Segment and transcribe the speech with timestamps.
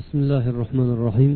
[0.00, 1.32] بسم الله الرحمن الرحيم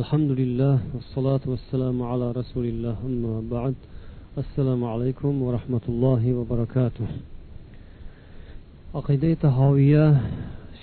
[0.00, 3.74] الحمد لله والصلاة والسلام على رسول الله أما بعد
[4.42, 7.08] السلام عليكم ورحمة الله وبركاته
[8.94, 10.04] aqida tahoviya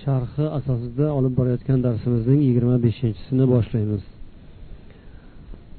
[0.04, 4.04] sharhi asosida olib borayotgan darsimizning yigirma beshinchisini boshlaymiz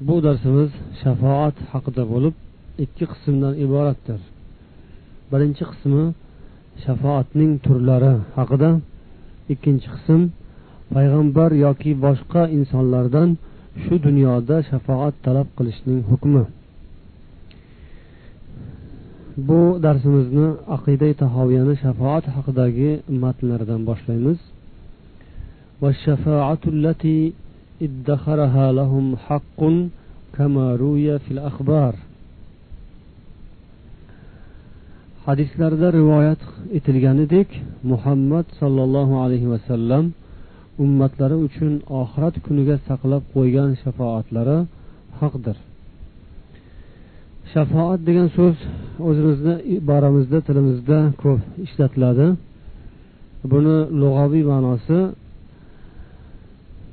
[0.07, 0.71] bu darsimiz
[1.01, 2.35] shafoat haqida bo'lib
[2.83, 4.19] ikki qismdan iboratdir
[5.31, 6.03] birinchi qismi
[6.83, 8.69] shafoatning turlari haqida
[9.53, 10.21] ikkinchi qism
[10.93, 13.29] payg'ambar yoki boshqa insonlardan
[13.83, 16.43] shu dunyoda shafoat talab qilishning hukmi
[19.47, 22.91] bu darsimizni aqida tahoviyani shafoat haqidagi
[23.23, 24.39] matnlaridan boshlaymiz
[25.83, 27.33] والشفاعة التي
[27.81, 29.61] ادخرها لهم حق
[30.37, 31.93] كما روي في الأخبار
[35.25, 36.41] hadislarda rivoyat
[36.77, 37.49] etilganidek
[37.83, 40.03] muhammad sollallohu alayhi vasallam
[40.82, 44.58] ummatlari uchun oxirat kuniga saqlab qo'ygan shafoatlari
[45.20, 45.56] haqdir.
[47.52, 48.56] Shafoat degan so'z
[49.08, 52.26] o'zimizni iboramizda tilimizda ko'p ishlatiladi.
[53.52, 54.98] Buni lug'aviy ma'nosi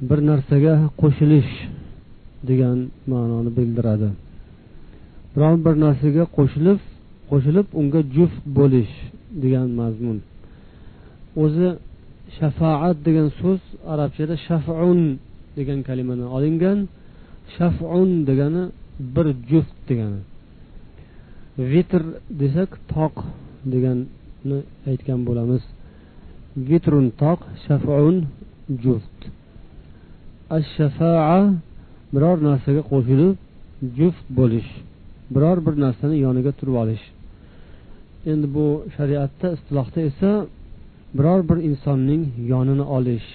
[0.09, 1.51] bir narsaga qo'shilish
[2.49, 2.77] degan
[3.11, 4.09] ma'noni bildiradi.
[5.33, 6.79] Biron bir narsaga qo'shilib
[7.31, 8.93] qo'shilib unga juft bo'lish
[9.43, 10.17] degan mazmun.
[11.43, 11.69] O'zi
[12.37, 13.61] shafoat degan so'z
[13.93, 14.99] arabchada shafun
[15.57, 16.79] degan kalimadan olingan
[17.55, 18.63] shafun degani
[19.15, 20.21] bir juft degani.
[21.71, 22.03] Vitr
[22.41, 23.15] desak toq
[23.73, 24.59] deganni
[24.89, 25.63] aytgan bo'lamiz.
[26.67, 28.15] Vitrun toq shafun
[28.83, 29.19] juft.
[30.57, 31.39] Ashafaa
[32.13, 33.35] biror narsaga qo'shilib
[33.97, 34.69] juft bo'lish.
[35.33, 37.05] Biror bir narsani yoniga turib olish.
[38.31, 38.65] Endi bu
[38.95, 40.31] shariatda istilohda esa
[41.17, 43.27] biror bir insonning yonini olish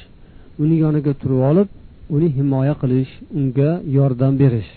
[0.63, 1.69] uni yoniga turib olib
[2.15, 4.71] uni himoya qilish unga yordam berish.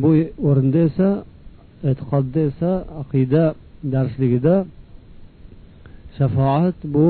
[0.00, 0.10] Bu
[0.48, 1.08] o'rinda esa
[1.90, 2.70] e'tiqodda esa
[3.02, 3.44] aqida
[3.94, 4.54] darsligida
[6.16, 7.06] shafoat bu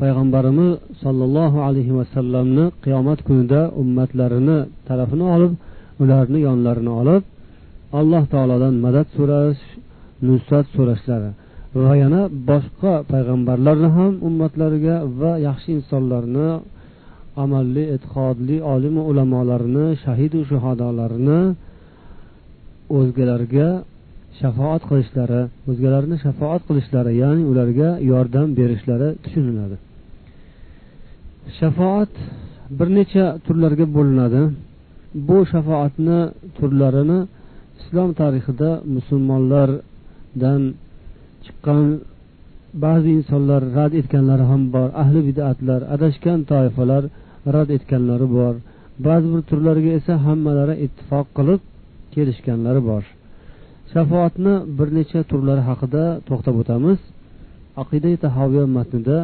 [0.00, 0.72] payg'ambarimiz
[1.02, 5.52] sollallohu alayhi vasallamni qiyomat kunida ummatlarini tarafini olib
[6.02, 7.22] ularni yonlarini olib
[8.00, 9.62] alloh taolodan madad so'rash
[10.28, 11.30] nusrat so'rashlari.
[11.82, 16.48] Va yana boshqa payg'ambarlarni ham ummatlariga va yaxshi insonlarni
[17.44, 21.40] amalli e'tiqodli olimu ulamolarini shahidu shuhodolarini
[22.98, 23.68] o'zgalarga
[24.40, 29.76] shafoat qilishlari o'zgalarni shafoat qilishlari ya'ni ularga yordam berishlari tushuniladi.
[31.58, 32.12] Shafoat
[32.78, 34.42] bir necha turlarga bo'linadi.
[35.28, 36.20] Bu shafoatni
[36.58, 37.18] turlarini
[37.80, 40.62] islom tarixida musulmonlardan
[41.46, 41.84] chiqqan
[42.84, 44.88] ba'zi insonlar rad etganlari ham bor.
[45.02, 47.02] Ahli bidatlar adashgan toifalar
[47.54, 48.54] rad etganlari bor.
[49.06, 51.60] Ba'zi bir turlarga esa hammalari ittifoq qilib
[52.14, 53.04] kelishganlari bor.
[53.92, 57.00] Shafoatni bir necha turlari haqida to'xtab o'tamiz.
[57.82, 59.18] Aqida tahoviya matnida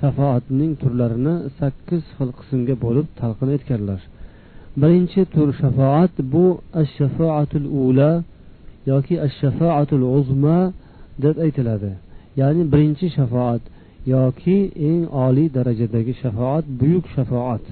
[0.00, 4.00] shafoatning turlarini sakkiz xil qismga bo'lib talqin etganlar.
[4.80, 6.44] Birinchi tur shafoat bu
[6.80, 8.10] ash shafaatul ula
[8.92, 10.58] yoki ash shafaatul uzma
[11.22, 11.92] deb aytiladi.
[12.40, 13.62] Ya'ni birinchi shafoat
[14.14, 14.58] yoki
[14.90, 17.64] eng oliy darajadagi shafoat buyuk shafoat.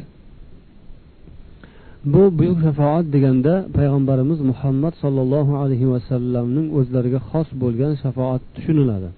[2.13, 9.09] Bu buyuk shafoat deganda payg'ambarimiz muhammad sollallohu alayhi vasallamning o'zlariga xos bo'lgan shafoat tushuniladi.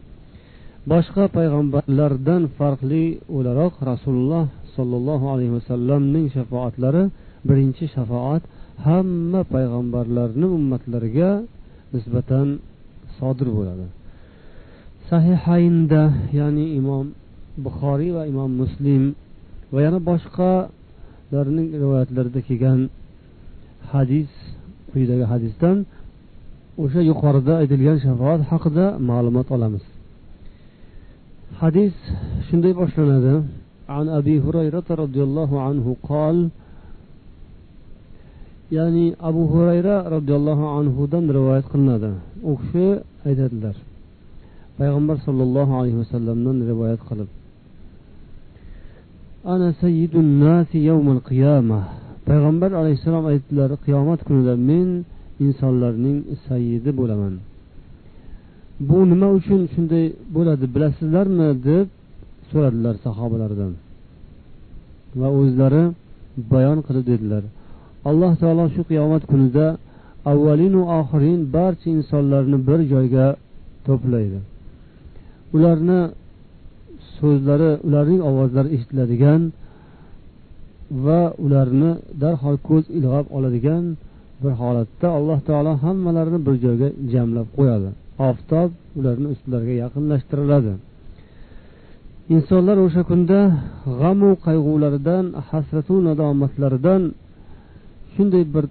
[0.93, 3.05] Boshqa payg'ambarlardan farqli
[3.37, 4.45] o'laroq rasululloh
[4.77, 7.03] sollallohu alayhi vasallamning shafoatlari
[7.49, 8.43] birinchi shafoat
[8.87, 11.31] hamma payg'ambarlarni ummatlariga
[11.95, 12.47] nisbatan
[13.19, 13.87] sodir bo'ladi.
[15.10, 16.02] sahihaynda
[16.40, 17.06] ya'ni imom
[17.66, 19.04] buxoriy va imom muslim
[19.74, 22.80] va yana boshqalarning rivoyatlarida kelgan
[23.92, 24.30] hadis
[24.92, 25.78] quyidagi hadisdan
[26.84, 29.86] o'sha yuqorida aytilgan shafoat haqida ma'lumot olamiz
[31.62, 31.94] hadis
[32.48, 33.36] shunday boshlanadi
[33.98, 36.38] عن أبي هريرة رضي الله عنه قال
[38.78, 42.12] ya'ni abu hurayra roziyallohu anhudan rivoyat qilinadi
[42.50, 42.88] u kishi
[43.28, 43.75] aytadilar
[44.79, 47.29] payg'ambar sollallohu alayhi vasallamdan rivoyat qilib
[49.53, 51.85] ana sayyidun nasi yawmal qiyamah.
[52.29, 54.88] Payg'ambar alayhissalom aytdilar qiyomat kunida men
[55.47, 57.35] insonlarning sayyidi bo'laman.
[58.88, 60.05] Bu nima uchun shunday
[60.37, 61.49] bo'ladi bilasizlarmi?
[61.69, 61.87] deb
[62.50, 63.73] so'radilar sahobalardan.
[65.21, 65.85] Va o'zlari
[66.53, 67.43] bayon qilib dedilar
[68.11, 69.67] alloh taolo shu qiyomat kunida
[70.32, 73.26] avvalinu oxirin barcha insonlarni bir joyga
[73.87, 74.41] to'playdi.
[75.56, 76.01] Ularni
[77.17, 79.43] so'zlari ularning ovozlari eshitiladigan
[81.05, 81.91] va ularni
[82.23, 83.85] darhol ko'z ilg'ab oladigan
[84.43, 87.89] bir holatda alloh taolo hammalarini bir joyga jamlab qo'yadi.
[88.29, 90.73] Oftob ularni ustlariga yaqinlashtiriladi.
[92.35, 93.39] Insonlar o'sha kunda
[94.00, 97.03] g'amu qayg'ularidan hasratu nadomatlaridan
[98.15, 98.65] shunday bir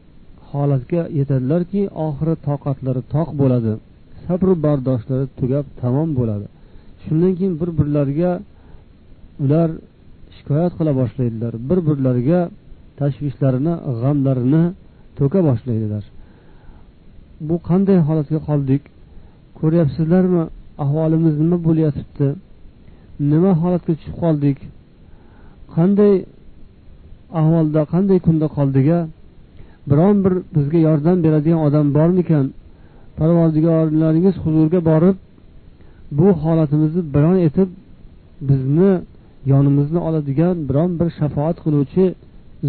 [0.52, 3.74] holatga yetadilarki oxiri toqatlari toq bo'ladi.
[4.26, 6.46] Sabru bardoshlari tugab tamom bo'ladi.
[7.04, 8.32] Shundan keyin bir birlariga
[9.44, 9.70] ular
[10.36, 11.54] shikoyat qila boshlaydilar.
[11.70, 12.40] Bir birlariga
[13.00, 14.64] tashvishlarini g'amlarini
[15.18, 16.04] to'ka boshlaydilar.
[17.48, 18.82] Bu qanday holatga qoldik?
[19.60, 20.44] Ko'ryapsizlarmi?
[20.84, 22.28] Ahvolimiz nima bo'layotibdi
[23.32, 24.58] nima holatga tushib qoldik?
[25.76, 26.14] Qanday
[27.40, 29.00] ahvolda qanday kunda qoldik a
[29.90, 32.46] biron bir bizga yordam beradigan odam bormikan?
[33.20, 35.16] Parvardigorlaringiz huzuriga borib
[36.18, 37.70] bu holatimizni bayon etib
[38.50, 38.92] bizni
[39.52, 42.06] yonimizni oladigan biron bir shafoat qiluvchi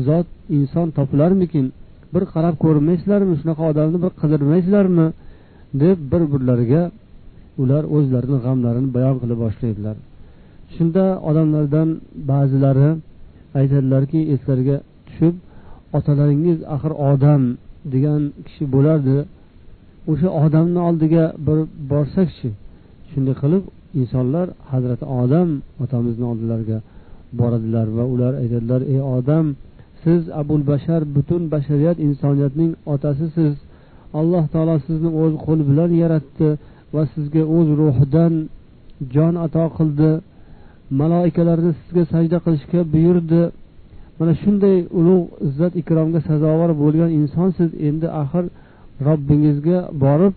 [0.07, 0.27] zot
[0.57, 1.67] inson topilarmikin?
[2.15, 5.07] Bir qarab ko'rmaysizlarmi shunaqa odamni bir qidirmaysizlarmi?
[5.83, 6.83] deb bir birlariga
[7.63, 9.97] ular o'zlarini g'amlarini bayon qila boshlaydilar.
[10.75, 11.89] Shunda odamlardan
[12.31, 12.91] ba'zilari
[13.61, 14.77] aytadilarki eslariga
[15.07, 15.35] tushib
[15.99, 17.43] otalaringiz axir odam
[17.95, 19.17] degan kishi bo'lardi.
[20.11, 21.59] O'sha odamni oldiga bir
[21.91, 22.49] borsakchi
[23.15, 23.65] shunday qilib
[24.01, 25.49] insonlar hazrati odam
[25.85, 26.79] otamizni oldilariga
[27.39, 29.47] boradilar va ular aytadilar ey odam
[30.05, 33.55] siz abul bashar butun bashariyat insoniyatning otasisiz.
[34.21, 36.49] Alloh taolo sizni o'z qo'li bilan yaratdi
[36.95, 38.33] va sizga o'z ruhidan
[39.15, 40.11] jon ato qildi.
[41.01, 43.43] Maloikalarni sizga sajda qilishga buyurdi.
[44.19, 48.45] Mana shunday ulug' izzat ikromga sazovor bo'lgan insonsiz endi axir
[49.07, 50.35] robbingizga borib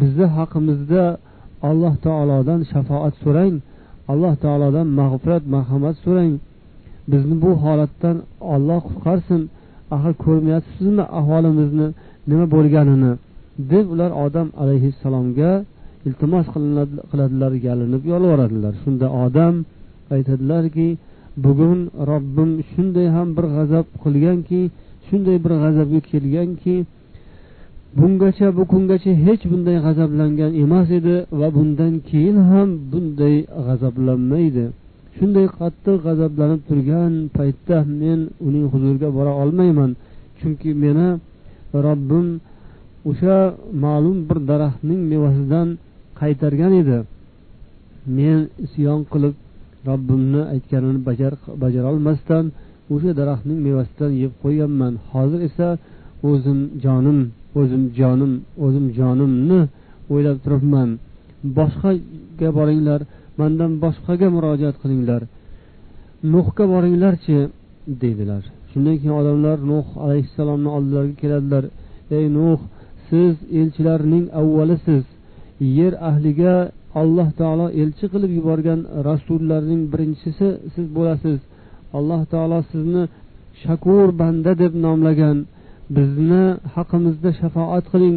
[0.00, 1.04] bizni haqimizda
[1.68, 3.54] alloh taolodan shafoat so'rang
[4.12, 6.32] alloh taolodan mag'firat marhamat so'rang.
[7.10, 8.16] Bizni bu holatdan
[8.54, 9.42] olloh qutqarsin.
[9.94, 11.86] Axir ko'rmayapsizmi ahvolimizni
[12.30, 13.12] nima bo'lganini?
[13.72, 15.50] deb ular odam alayhissalomga
[16.08, 16.46] iltimos
[17.10, 18.72] qiladilar yalinib yolvoradilar.
[18.82, 19.54] Shunda odam
[20.14, 20.88] aytadilarki
[21.44, 21.78] bugun
[22.10, 24.60] robbim shunday ham bir g'azab qilganki
[25.06, 26.74] shunday bir g'azabga kelganki
[27.98, 34.64] bungacha bu kungacha hech bunday g'azablangan emas edi va bundan keyin ham bunday g'azablanmaydi.
[35.16, 39.90] Shunday qattiq g'azablanib turgan paytda men uning huzuriga bora olmayman
[40.38, 41.08] chunki meni
[41.86, 42.26] robbim
[43.10, 43.36] o'sha
[43.84, 45.68] ma'lum bir daraxtning mevasidan
[46.20, 46.98] qaytargan edi.
[48.16, 49.34] Men isyon qilib
[49.88, 51.00] robbimni aytganini
[51.62, 52.44] bajarolmasdan
[52.94, 54.92] o'sha daraxtning mevasidan yeb qo'yganman.
[55.12, 55.68] Hozir esa
[56.30, 57.20] o'zim jonim.
[57.60, 58.32] O'zim jonim
[58.64, 59.60] o'zim jonimni
[60.12, 60.90] o'ylab turibman.
[61.58, 63.00] Boshqaga boringlar
[63.40, 65.22] mandan boshqaga murojaat qilinglar.
[66.32, 67.38] Nuhga boringlarchi
[68.02, 68.42] deydilar.
[68.70, 71.64] Shundan keyin odamlar nuh alayhissalomni oldilariga keladilar.
[72.16, 72.60] Ey nuh
[73.08, 75.04] siz elchilarning avvalisiz.
[75.78, 76.54] Yer ahliga
[77.00, 81.38] alloh taolo elchi qilib yuborgan rasullarning birinchisi siz bo'lasiz.
[81.98, 83.02] Alloh taolo sizni
[83.62, 85.36] shakur banda deb nomlagan.
[85.96, 86.44] Bizni
[86.74, 88.16] haqimizda shafoat qiling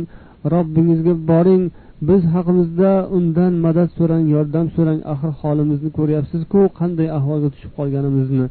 [0.54, 1.64] robbingizga boring
[2.10, 8.46] biz haqimizda undan madad so'rang yordam so'rang axir holimizni ko'ryapsizku qanday ahvolga tushib qolganimizni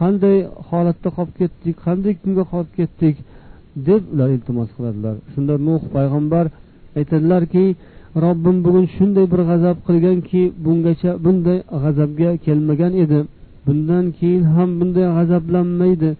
[0.00, 0.36] qanday
[0.68, 3.16] holatda qolib ketdik qanday kunga qolib ketdik
[3.88, 5.14] deb ular iltimos qiladilar.
[5.32, 6.44] Shunda nuh payg'ambar
[6.98, 7.64] aytadilarki
[8.24, 13.18] robbim bugun shunday bir g'azab qilganki bungacha bunday g'azabga kelmagan edi.
[13.66, 16.10] Bundan keyin ham bunday g'azablanmaydi.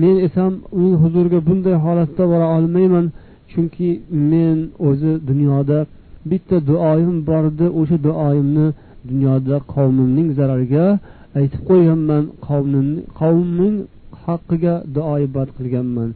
[0.00, 0.44] Men esa
[0.78, 3.06] uning huzuriga bunday holatda bora olmayman
[3.50, 3.88] chunki
[4.30, 4.58] men
[4.88, 5.78] o'zi dunyoda
[6.30, 8.66] bitta duoyim bor edi o'sha duoyimni
[9.10, 10.86] dunyoda qavmimning zarariga
[11.38, 12.24] aytib qo'yganman
[13.18, 13.76] qavmimning
[14.24, 16.10] haqqiga duoibat qilganman.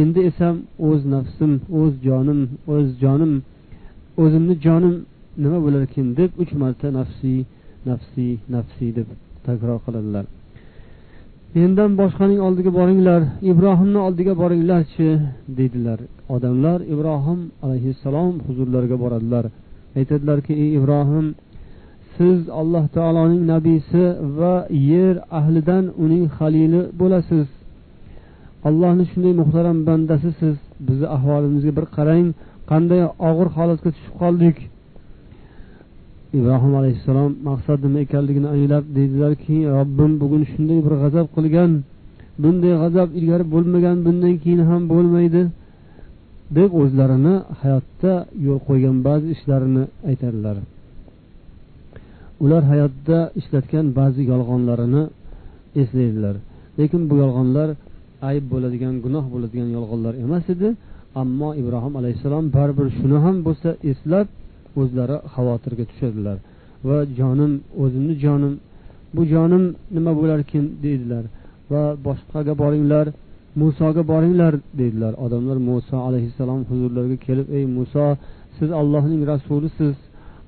[0.00, 0.48] Endi esa
[0.88, 2.40] o'z nafsim o'z jonim
[2.74, 3.32] o'z jonim
[4.22, 4.96] o'zimni jonim
[5.42, 7.40] nima bo'larkin deb uch marta nafsiy
[7.88, 9.08] nafsiy nafsiy deb
[9.46, 10.24] takror qiladilar.
[11.56, 13.20] Mendan boshqaning oldiga boringlar
[13.50, 15.08] ibrohimni oldiga boringlarchi
[15.58, 15.98] deydilar.
[16.34, 19.44] Odamlar ibrohim alayhissalom huzurlariga boradilar.
[19.98, 21.26] Aytadilarki ey ibrohim
[22.16, 24.04] siz alloh taoloning nabiysi
[24.38, 24.54] va
[24.92, 27.46] yer ahlidan uning halili bo'lasiz.
[28.68, 30.56] Allohni shunday muhtaram bandasisiz.
[30.86, 32.26] Bizni ahvolimizga bir qarang
[32.70, 34.56] qanday og'ir holatga tushib qoldik.
[36.38, 41.70] Ibrohim alayhissalom maqsad nima ekanligini anglab deydilarki robbim bugun shunday bir g'azab qilgan
[42.42, 45.42] bunday g'azab ilgari bo'lmagan bundan keyin ham bo'lmaydi
[46.58, 48.12] deb o'zlarini hayotda
[48.46, 50.56] yo'l qo'ygan ba'zi ishlarini aytadilar.
[52.44, 55.02] Ular hayotda ishlatgan ba'zi yolg'onlarini
[55.82, 56.36] eslaydilar
[56.78, 57.68] lekin bu yolg'onlar
[58.30, 60.68] ayb bo'ladigan gunoh bo'ladigan yolg'onlar emas edi.
[61.22, 64.26] Ammo ibrohim alayhissalom baribir shuni ham bo'lsa eslab
[64.80, 66.36] o'zlari xavotirga tushadilar
[66.88, 67.52] va jonim
[67.82, 68.54] o'zimni jonim
[69.16, 69.64] bu jonim
[69.96, 71.24] nima bo'larkin deydilar
[71.72, 73.06] va boshqaga boringlar
[73.62, 75.12] musoga boringlar deydilar.
[75.24, 78.06] Odamlar muso alayhissalom huzurlariga kelib ey muso
[78.58, 79.96] siz allohning rasulisiz.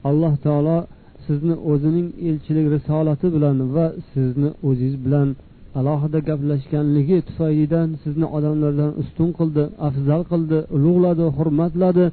[0.08, 0.78] Alloh taolo
[1.26, 5.28] sizni o'zining elchilik risolati bilan va sizni o'zingiz bilan
[5.78, 12.04] alohida gaplashganligi tufaylidan sizni odamlardan ustun qildi afzal qildi ulug'ladi hurmatladi.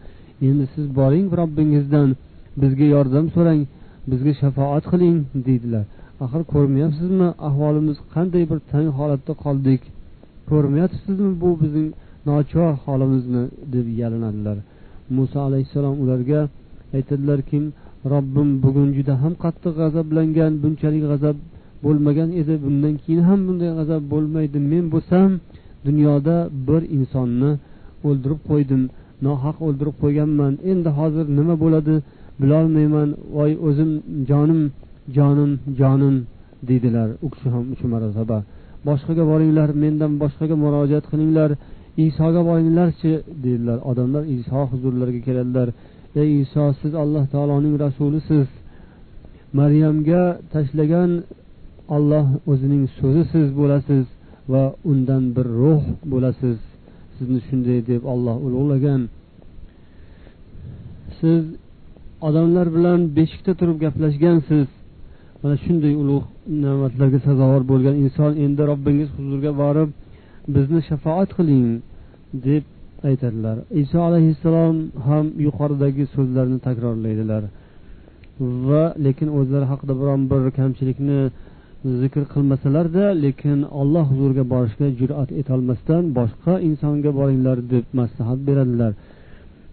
[0.48, 2.10] Endi siz boring robbingizdan
[2.62, 3.62] bizga yordam so'rang
[4.12, 5.86] bizga shafoat qiling deydilar.
[6.24, 9.82] Axir ko'rmayapsizmi ahvolimiz qanday bir tang holatda qoldik?
[10.50, 11.90] Ko'rmayapsizmi bu bizning
[12.30, 14.58] nochor holimizni deb yalinadilar.
[15.16, 16.42] Muso alayhissalom ularga
[16.98, 17.60] aytadilarki
[18.13, 21.38] robbim bugun juda ham qattiq g'azablangan bunchalik g'azab
[21.86, 24.58] bo'lmagan edi bundan keyin ham bunday g'azab bo'lmaydi.
[24.72, 25.30] Men bo'lsam
[25.88, 26.36] dunyoda
[26.68, 27.52] bir insonni
[28.08, 28.82] o'ldirib qo'ydim.
[29.25, 30.53] Nohaq o'ldirib qo'yganman.
[30.72, 31.96] Endi hozir nima bo'ladi
[32.41, 33.10] bilolmayman.
[33.38, 33.91] Voy o'zim
[34.29, 34.62] jonim
[35.17, 36.15] jonim jonim
[36.67, 38.38] deydilar u kishi ham uch marotaba.
[38.88, 41.50] Boshqaga boringlar mendan boshqaga murojaat qilinglar.
[42.05, 43.12] Isoga boringlarchi
[43.43, 43.77] deydilar.
[43.89, 45.67] Odamlar iso huzurlariga keladilar.
[46.22, 48.48] Ey iso siz alloh taoloning rasulisiz.
[49.60, 51.12] Maryamga tashlagan
[51.96, 54.05] olloh o'zining so'zi siz bo'lasiz
[54.51, 56.58] va undan bir ruh bo'lasiz.
[57.15, 59.01] Sizni shunday deb olloh ulug'lagan.
[61.20, 61.43] Siz
[62.27, 64.67] odamlar bilan beshikda turib gaplashgansiz.
[65.41, 66.27] Mana shunday ulug'
[66.63, 69.89] ne'matlarga sazovor bo'lgan inson endi robbingiz huzuriga borib
[70.55, 71.67] bizni shafoat qiling
[72.48, 72.63] deb
[73.10, 73.58] aytadilar.
[73.84, 74.75] Iso alayhissalom
[75.08, 77.43] ham yuqoridagi so'zlarni takrorlaydilar.
[78.67, 81.20] Va lekin o'zlari haqida biron bir kamchilikni
[82.02, 88.92] zikr qilmasalarda lekin olloh huzuriga borishga jur'at etolmasdan boshqa insonga boringlar deb maslahat beradilar.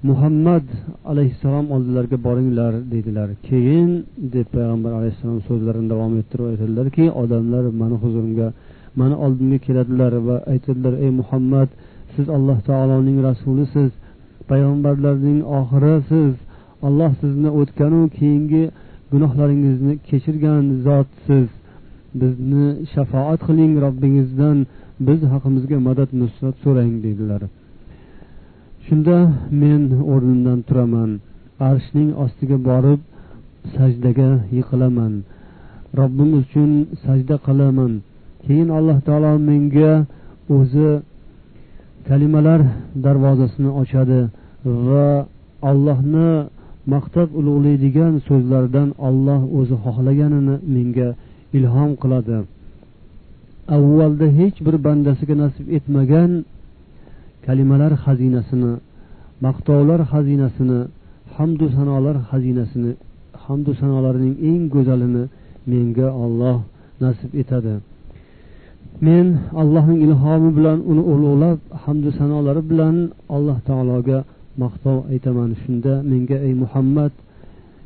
[0.09, 0.67] Muhammad
[1.13, 3.91] alayhissalom oldilariga boringlar deydilar keyin
[4.35, 8.49] deb payg'ambar alayhissalom so'zlarini davom ettirib aytadilarki odamlar mani huzurimga
[9.01, 11.69] mani oldimga keladilar va aytadilar ey muhammad
[12.15, 13.91] siz alloh taoloning rasulisiz
[14.51, 16.35] payg'ambarlarning oxirisiz.
[16.89, 18.65] Alloh sizni o'tganu keyingi
[19.13, 21.49] gunohlaringizni kechirgan zotsiz.
[22.21, 24.59] Bizni shafoat qiling robbingizdan
[25.07, 27.43] biz haqimizga madad nusrat so'rang dedilar.
[28.87, 29.19] Shunda
[29.63, 31.11] men o'rnimdan turaman
[31.71, 33.01] arshning ostiga borib
[33.75, 35.13] sajdaga yiqilaman.
[36.01, 36.71] Robbim uchun
[37.05, 37.93] sajda qilaman.
[38.45, 39.93] Keyin alloh taolo menga
[40.57, 40.91] o'zi
[42.09, 42.61] kalimalar
[43.05, 44.21] darvozasini ochadi
[44.89, 45.09] va
[45.71, 46.31] allohni
[46.93, 51.09] maqtab ulug'laydigan so'zlardan olloh o'zi xohlaganini menga
[51.59, 52.39] ilhom qiladi.
[53.77, 56.31] Avvalda hech bir bandasiga nasib etmagan
[57.47, 58.73] kalimalar xazinasini
[59.47, 60.81] maqtovlar xazinasini
[61.37, 62.93] hamdu sanolar xazinasini
[63.45, 65.25] hamdu sanolarning eng go'zalini
[65.71, 66.59] menga olloh
[67.05, 67.75] nasib etadi.
[69.07, 69.27] Men
[69.63, 72.97] allohning ilhomi bilan uni ulug'lab hamdu sanolari bilan
[73.37, 74.19] alloh taologa
[74.63, 75.51] maqtov aytaman.
[75.63, 77.13] Shunda menga ey muhammad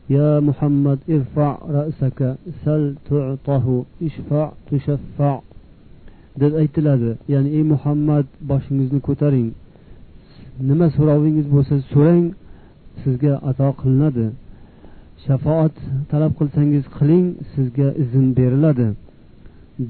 [0.10, 2.20] يا محمد ارفع رأسك
[2.66, 3.66] سل تعطه
[4.08, 5.36] اشفع تشفع
[6.40, 9.50] deb aytiladi ya'ni ey muhammad boshingizni ko'taring
[10.70, 12.26] nima so'rovingiz bo'lsa so'rang
[13.02, 14.28] sizga ato qilinadi
[15.26, 15.76] shafoat
[16.12, 18.88] talab qilsangiz qiling sizga izn beriladi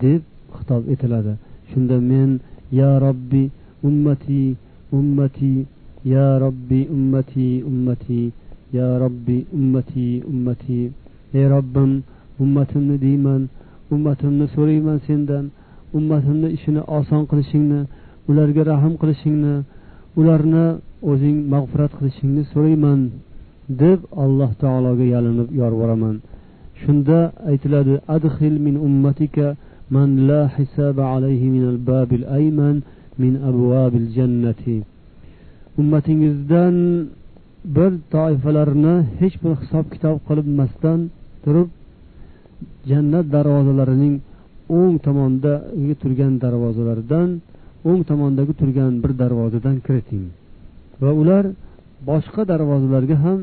[0.03, 0.21] deb
[0.55, 1.33] xitob etiladi
[1.69, 2.29] shunda men
[2.79, 3.43] ya robbi
[3.89, 4.43] ummati
[4.99, 5.55] ummati
[6.13, 8.21] ya robbi ummati ummati
[8.76, 10.80] Ya robbi ummati ummati
[11.36, 11.92] ey robbim
[12.42, 13.42] ummatimni deyman
[13.94, 15.44] ummatimni so'rayman sendan
[15.98, 17.80] ummatimni ishini oson qilishingni
[18.30, 19.54] ularga rahm qilishingni
[20.20, 20.64] ularni
[21.10, 23.00] o'zing mag'firat qilishingni so'rayman
[23.82, 26.16] deb alloh taologa yalinib yorboraman
[26.82, 29.46] shunda aytiladi adhil min ummatika
[29.94, 32.76] man la hisaba alayhi min al babil ayman
[33.22, 34.76] min abwabil jannati
[35.80, 36.76] ummatingizdan
[37.64, 41.00] bir toifalarni hech bir hisob kitob qilinmasdan
[41.44, 41.68] turib
[42.90, 44.14] jannat darvozalarining
[44.78, 47.28] o'ng tomondagi turgan darvozalardan
[47.88, 50.24] o'ng tomondagi turgan bir darvozadan kiriting.
[51.02, 51.44] Va ular
[52.10, 53.38] boshqa darvozalarga ham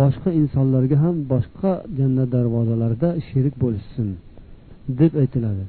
[0.00, 4.08] boshqa insonlarga ham boshqa jannat darvozalarida sherik bo'lishsin
[5.00, 5.64] deb aytiladi.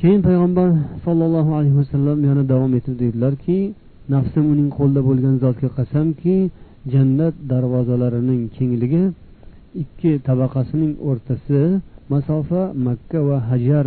[0.00, 0.68] Keyin payg'ambar
[1.04, 3.56] sollallohu alayhi vasallam yana davom etib deydilarki
[4.08, 6.36] nafsim uning qo'lida bo'lgan zotga qasamki
[6.92, 9.04] jannat darvozalarining kengligi
[9.82, 11.60] ikki tabaqasining o'rtasi
[12.12, 13.86] masofa makka va hajar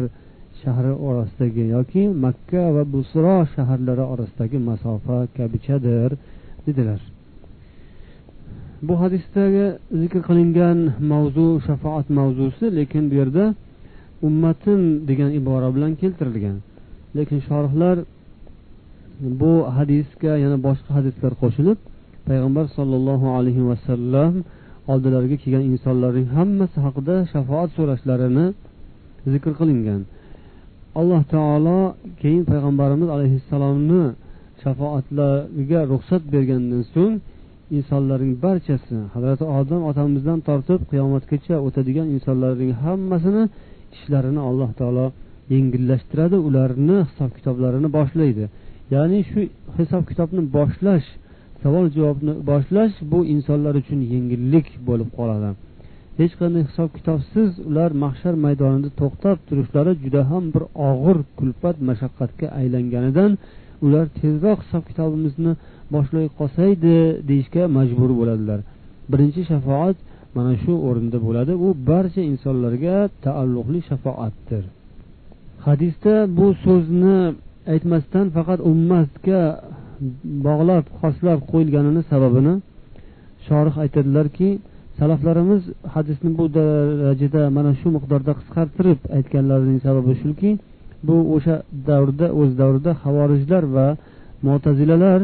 [0.62, 6.10] shahri orasidagi yoki makka va busro shaharlari orasidagi masofa kabichadir
[6.66, 7.02] dedilar.
[8.88, 9.66] Bu hadisdagi
[10.02, 10.80] zikr qilingan
[11.12, 13.46] mavzu shafoat mavzusi lekin bu yerda
[14.28, 16.58] ummatim degan ibora bilan keltirilgan.
[17.18, 17.98] Lekin shorihlar
[19.40, 21.78] bu hadisga yana boshqa hadislar qo'shilib
[22.28, 24.34] payg'ambar sollallohu alayhi vasallam
[24.92, 28.46] oldilariga kelgan insonlarning hammasi haqida shafoat so'rashlarini
[29.34, 30.02] zikr qilingan.
[31.00, 31.80] Alloh taolo
[32.22, 34.04] keyin payg'ambarimiz alayhissalomni
[34.64, 37.16] shafoatlariga ruxsat bergandan so'ng
[37.78, 43.44] insonlarning barchasi hazrati odam otamizdan tortib qiyomatgacha o'tadigan insonlarning hammasini
[43.96, 45.06] ishlarini alloh taolo
[45.54, 48.46] yengillashtiradi ularni hisob kitoblarini boshlaydi.
[48.94, 49.40] Ya'ni shu
[49.78, 51.08] hisob kitobni boshlash
[51.64, 55.50] savol javobni boshlash bu insonlar uchun yengillik bo'lib qoladi.
[56.20, 62.48] Hech qanday hisob kitobsiz ular mahshar maydonida to'xtab turishlari juda ham bir og'ir kulfat mashaqqatga
[62.60, 63.32] aylanganidan
[63.86, 65.54] ular tezroq hisob kitobimizni
[65.96, 66.96] boshlay qolsaydi
[67.30, 68.60] deyishga majbur bo'ladilar.
[69.12, 69.98] Birinchi shafoat
[70.36, 71.54] mana shu o'rinda bo'ladi.
[71.66, 74.64] U barcha insonlarga taalluqli shafoatdir.
[75.68, 77.18] Hadisda bu so'zni
[77.74, 79.42] aytmasdan faqat ummatga
[80.48, 82.54] bog'lab xoslab qo'yilganini sababini
[83.48, 84.50] shorih aytadilarki
[85.00, 90.52] salaflarimiz hadisni bu darajada mana shu miqdorda qisqartirib aytganlarining sababi shuki
[91.08, 91.56] bu o'sha
[91.90, 93.88] davrda o'z davrida havorijlar va
[94.48, 95.20] mo'tazilalar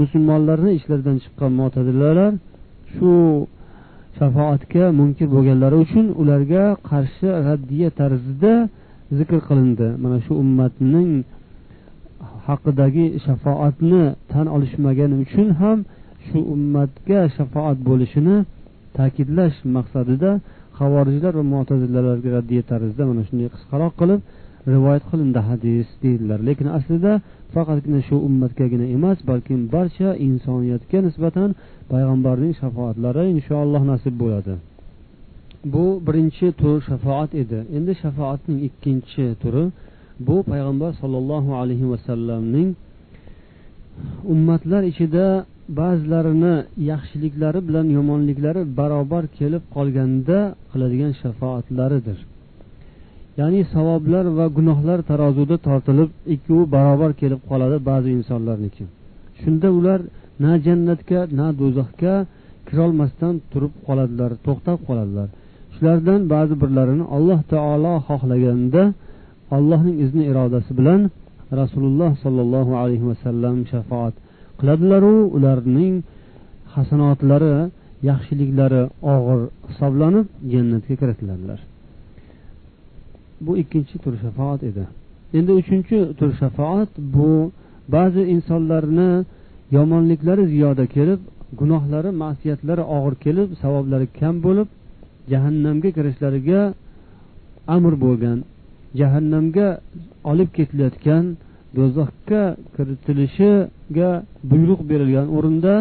[0.00, 2.30] musulmonlarni ishlaridan chiqqan mo'tazilalar
[2.94, 3.12] shu
[4.18, 8.54] shafoatga munkir bo'lganlari uchun ularga qarshi raddiya tarzida
[9.18, 9.88] zikr qilindi.
[10.02, 11.10] Mana shu ummatning
[12.48, 15.78] haqidagi shafoatni tan olishmagani uchun ham
[16.26, 18.36] shu ummatga shafoat bo'lishini
[18.98, 20.30] ta'kidlash maqsadida
[20.80, 24.20] havorijlar va mo'tazilalarga raddiya tarzida mana shunday qisqaroq qilib
[24.74, 26.38] rivoyat qilindi hadis deydilar.
[26.48, 27.12] Lekin aslida
[27.54, 31.48] faqatgina shu ummatgagina emas balkim barcha insoniyatga nisbatan
[31.92, 34.54] payg'ambarning shafoatlari inshaalloh nasib bo'ladi.
[35.72, 37.58] Bu birinchi tur shafoat edi.
[37.76, 39.64] Endi shafoatning ikkinchi turi
[40.20, 42.68] bu payg'ambar sollallohu alayhi vasallamning
[44.32, 45.26] ummatlar ichida
[45.80, 46.54] ba'zilarini
[46.90, 50.38] yaxshiliklari bilan yomonliklari barobar kelib qolganda
[50.70, 52.18] qiladigan shafoatlaridir.
[53.40, 58.84] Ya'ni savoblar va gunohlar tarozuda tortilib ikkovi barobar kelib qoladi ba'zi insonlarniki.
[59.40, 60.00] Shunda ular
[60.44, 62.14] na jannatga na do'zaxga
[62.68, 65.28] kirolmasdan turib qoladilar to'xtab qoladilar.
[65.74, 68.82] Shulardan ba'zi birlarini alloh taolo xohlaganda
[69.56, 71.00] allohning izni irodasi bilan
[71.60, 74.14] rasululloh sollallohu alayhi vasallam shafoat
[74.58, 75.16] qiladilaru.
[75.36, 75.94] Ularning
[76.74, 77.54] hasanotlari
[78.10, 78.82] yaxshiliklari
[79.14, 81.60] og'ir hisoblanib jannatga kiritiladilar.
[83.44, 84.84] Bu ikkinchi tur shafoat edi.
[85.38, 87.30] Endi uchinchi tur shafoat bu
[87.94, 89.10] ba'zi insonlarni
[89.76, 91.20] yomonliklari ziyoda kelib
[91.60, 94.68] gunohlari ma'siyatlari og'ir kelib savoblari kam bo'lib
[95.32, 96.60] jahannamga kirishlariga
[97.76, 98.38] amr bo'lgan
[99.00, 99.68] jahannamga
[100.30, 101.24] olib ketilayotgan
[101.76, 102.42] do'zaxga
[102.74, 104.10] kiritilishiga
[104.50, 105.74] buyruq berilgan o'rinda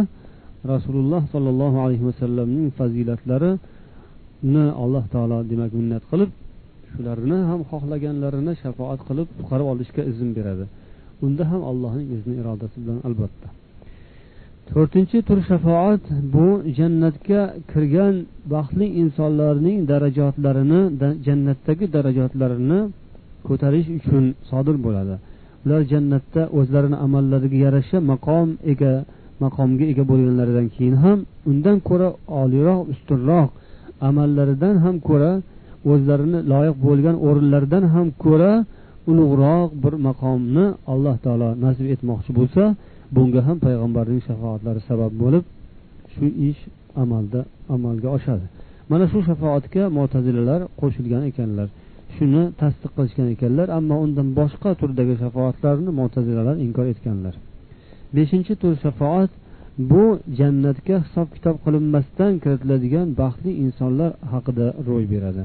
[0.73, 6.32] rasululloh sollallohu alayhi vasallamning fazilatlarini alloh taolo demak minnat qilib
[6.95, 10.65] shularni ham xohlaganlarini shafoat qilib qutqarib olishga izn beradi.
[11.25, 13.47] Unda ham allohning izni irodasi bilan albatta.
[14.69, 16.47] To'rtinchi tur shafoat bu
[16.78, 18.15] jannatga kirgan
[18.54, 20.82] baxtli insonlarning darajotlarini
[21.28, 22.80] jannatdagi darajotlarini
[23.49, 25.15] ko'tarish uchun sodir bo'ladi.
[25.63, 28.93] Ular jannatda o'zlarini amallariga yarasha maqom ega
[29.43, 31.17] maqomga ega bo'lganlaridan keyin ham
[31.49, 32.08] undan ko'ra
[32.41, 33.49] oliyroq ustunroq
[34.10, 35.31] amallaridan ham ko'ra
[35.91, 38.51] o'zlarini loyiq bo'lgan o'rinlaridan ham ko'ra
[39.10, 42.63] ulug'roq bir maqomni alloh taolo nasib etmoqchi bo'lsa
[43.15, 45.43] bunga ham payg'ambarning shafoatlari sabab bo'lib
[46.13, 46.62] shu ish
[47.03, 47.39] amalda
[47.75, 48.45] amalga oshadi.
[48.91, 51.67] Mana shu shafoatga mo'tazilalar qo'shilgan ekanlar.
[52.17, 57.34] Shuni tasdiq qilishgan ekanlar ammo undan boshqa turdagi shafoatlarni mo'tazilalar inkor etganlar.
[58.15, 59.32] Beshinchi tur shafoat
[59.91, 60.04] bu
[60.39, 65.43] jannatga hisob kitob qilinmasdan kiritiladigan baxtli insonlar haqida ro'y beradi.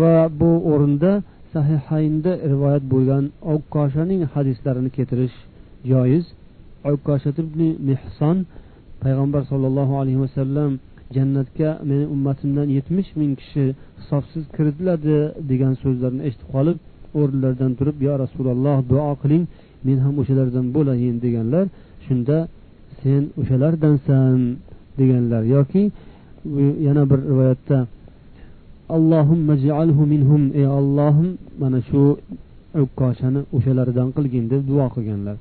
[0.00, 1.12] Va bu o'rinda
[1.54, 5.36] sahihaynda rivoyat bo'lgan okkoshaning hadislarini keltirish
[5.90, 6.24] joiz.
[7.88, 8.36] Mehson
[9.02, 10.70] payg'ambar sollallohu alayhi vasallam
[11.16, 13.64] jannatga meni ummatimdan yetmish ming kishi
[14.00, 15.16] hisobsiz kiritiladi
[15.50, 16.76] degan so'zlarni eshitib qolib
[17.20, 19.44] o'rnlaridan turib yo rasululloh duo qiling
[19.86, 21.64] men ham o'shalardan bo'layin deganlar
[22.06, 22.36] shunda
[23.02, 24.38] sen o'shalardansan
[24.98, 25.42] deganlar.
[25.54, 25.82] Yoki
[26.86, 27.78] yana bir rivoyatda
[28.96, 29.54] allohumma
[30.14, 31.28] minhum ey ollohim
[31.62, 32.02] mana shu
[32.84, 35.36] ukkoshani o'shalardan qilgin deb duo qilganlar.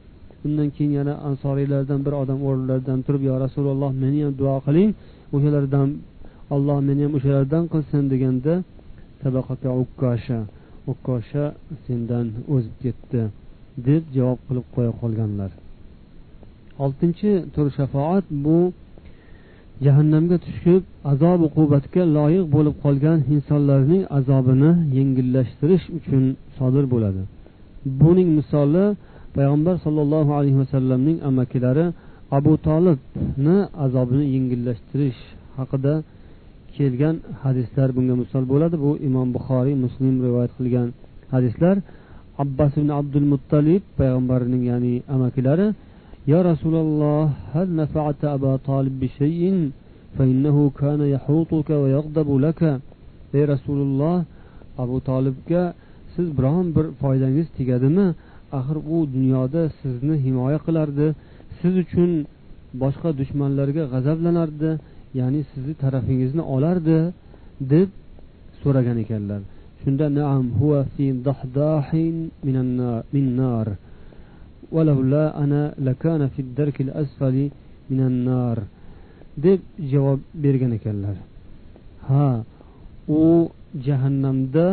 [0.46, 4.90] Undan keyin yana ansoriylardan bir odam o'rnlaridan turib yo rasululloh meni ham duo qiling
[5.36, 5.90] o'shalardan
[6.54, 8.54] olloh meni ham o'shalardan qilsin deganda
[9.84, 10.40] ukkosha
[10.92, 11.46] ukkosha
[11.86, 13.22] sendan o'zib ketdi
[13.88, 15.52] deb javob qilib qo'ya qolganlar.
[16.84, 18.58] Oltinchi tur shafoat bu
[19.86, 26.24] jahannamga tushib azob uqubatga loyiq bo'lib qolgan insonlarning azobini yengillashtirish uchun
[26.58, 27.22] sodir bo'ladi.
[28.02, 28.86] Buning misoli
[29.36, 31.86] payg'ambar sollallohu alayhi vasallamning amakilari
[32.39, 35.21] abu tolibni azobini yengillashtirish
[35.59, 35.95] haqida
[36.77, 40.89] kelgan hadislar bunga misol bo'ladi bu imom buxoriy muslim rivoyat qilgan
[41.35, 41.77] hadislar
[42.43, 45.69] abbas ibn abdul muttalib payg'ambarning ya'ni amakilari
[46.35, 47.23] يا رسول الله
[47.55, 49.43] هل نفعت أبا طالب بشيء
[50.17, 52.61] فإنه كان يحوطك ويغضب لك
[53.37, 54.17] ey rasululloh
[54.83, 55.63] abu tolibga
[56.15, 58.07] siz biron bir foydangiz tegadimi
[58.59, 61.07] axir u dunyoda sizni himoya qilardi
[61.62, 62.12] siz uchun
[62.82, 64.72] boshqa dushmanlarga g'azablanardi
[65.20, 67.00] ya'ni sizni tarafingizni olardi
[67.74, 67.90] deb
[68.62, 69.42] so'ragan ekanlar.
[69.82, 72.16] Shunda naam huwa fi dahdahin
[73.16, 73.68] minnar
[74.76, 77.46] walaula ana lakana fi darkil asfali
[77.90, 78.58] minannar
[79.46, 79.60] deb
[79.92, 81.18] javob bergan ekanlar.
[82.08, 82.28] Ha
[83.22, 83.24] u
[83.88, 84.68] jahannamda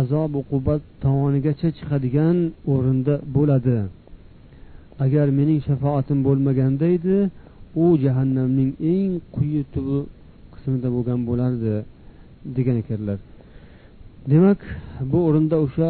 [0.00, 2.36] azob uqubat tovonigacha chiqadigan
[2.72, 3.78] o'rinda bo'ladi.
[5.04, 7.16] Agar mening shafaatim bo'lmaganda edi
[7.82, 9.98] u jahannamning eng quyi tubi
[10.54, 11.74] qismida bo'lgan bo'lardi
[12.56, 13.18] degan ekanlar.
[14.30, 14.60] Demak
[15.10, 15.88] bu o'rinda o'sha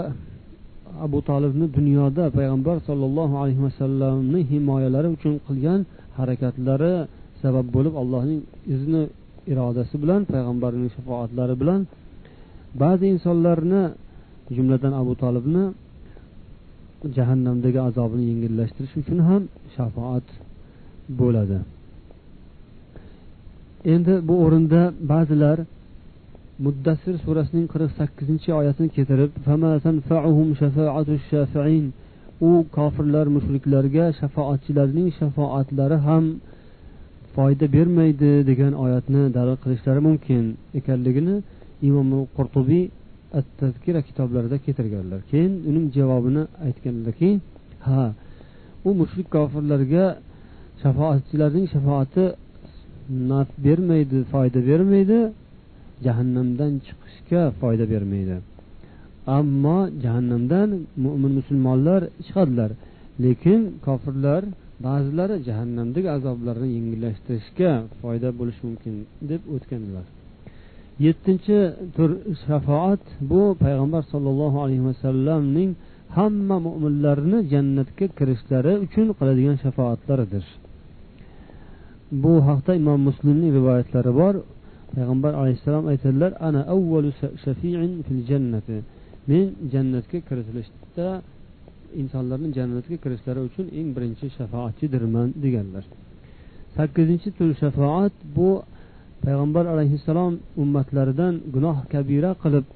[1.06, 5.80] abu tolibni dunyoda payg'ambar sollallohu alayhi vasallamni himoyalari uchun qilgan
[6.18, 6.94] harakatlari
[7.42, 8.40] sabab bo'lib allohning
[8.74, 9.02] izni
[9.52, 11.80] irodasi bilan payg'ambarning shafoatlari bilan
[12.82, 13.82] ba'zi insonlarni
[14.56, 15.64] jumladan abu tolibni
[17.16, 19.42] jahannamdagi azobini yengillashtirish uchun ham
[19.76, 20.26] shafoat
[21.20, 21.58] bo'ladi.
[23.94, 24.80] Endi bu o'rinda
[25.12, 25.58] ba'zilar
[26.64, 29.30] muddassir surasining qirq sakkizinchi oyatini keltirib
[32.48, 36.24] u kofirlar mushriklarga shafoatchilarning shafoatlari ham
[37.34, 40.42] foyda bermaydi degan oyatni dalil qilishlari mumkin
[40.78, 41.36] ekanligini
[41.88, 42.84] imom qurtubiy
[43.38, 45.20] at tazkira kitoblarida keltirganlar.
[45.31, 47.31] Keyin uning javobini aytganlarki
[47.87, 48.03] ha
[48.88, 50.05] u mushrik kofirlarga
[50.83, 52.25] shafoatchilarning shafoati
[53.31, 55.18] naf bermaydi foyda bermaydi
[56.07, 58.37] jahannamdan chiqishga foyda bermaydi.
[59.38, 60.68] Ammo jahannamdan
[61.05, 62.70] mo'min musulmonlar chiqadilar.
[63.25, 64.42] Lekin kofirlar
[64.87, 67.70] ba'zilari jahannamdagi azoblarni yengillashtirishga
[68.01, 68.94] foyda bo'lishi mumkin
[69.31, 70.07] deb o'tganlar.
[70.98, 71.59] Yettinchi
[71.96, 72.11] tur
[72.46, 75.70] shafoat bu payg'ambar sollallohu alayhi vasallamning
[76.16, 80.44] hamma mo'minlarni jannatga kirishlari uchun qiladigan shafoatlaridir.
[82.22, 84.35] Bu haqda imom muslimning rivoyatlari bor.
[84.94, 87.11] Payg'ambar alayhissalom aytadilar ana avvalu
[87.44, 88.76] shafiin fil jannati.
[89.30, 91.09] Men jannatga kiritilishda
[92.00, 95.85] insonlarni jannatga kirishlari uchun eng birinchi shafoatchidirman deganlar.
[96.76, 98.48] Sakkizinchi tur shafoat bu
[99.24, 100.32] payg'ambar alayhissalom
[100.62, 102.66] ummatlaridan gunoh kabira qilib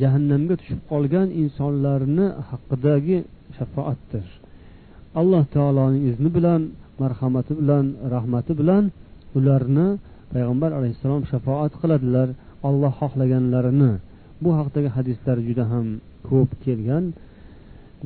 [0.00, 3.18] jahannamga tushib qolgan insonlarni haqidagi
[3.56, 4.26] shafoatdir.
[5.20, 6.60] Alloh taoloning izni bilan
[7.02, 8.84] marhamati bilan rahmati bilan
[9.38, 9.88] ularni
[10.32, 12.28] payg'ambar alayhissalom shafoat qiladilar
[12.68, 13.92] olloh xohlaganlarini.
[14.42, 15.86] Bu haqidagi hadislar juda ham
[16.30, 17.04] ko'p kelgan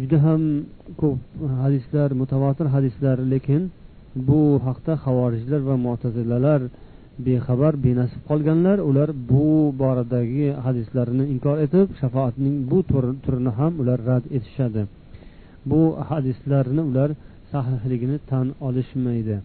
[0.01, 0.43] juda ham
[1.01, 1.19] ko'p
[1.63, 3.63] hadislar mutavotir hadislar lekin
[4.29, 6.61] bu haqda havorijlar va mo'tazilalar
[7.27, 9.49] bexabar benasib qolganlar ular bu
[9.83, 12.79] boradagi hadislarni inkor etib shafoatning bu
[13.25, 14.83] turini ham ular rad etishadi.
[15.71, 15.81] Bu
[16.11, 17.11] hadislarni ular
[17.53, 19.37] sahihligini tan olishmaydi.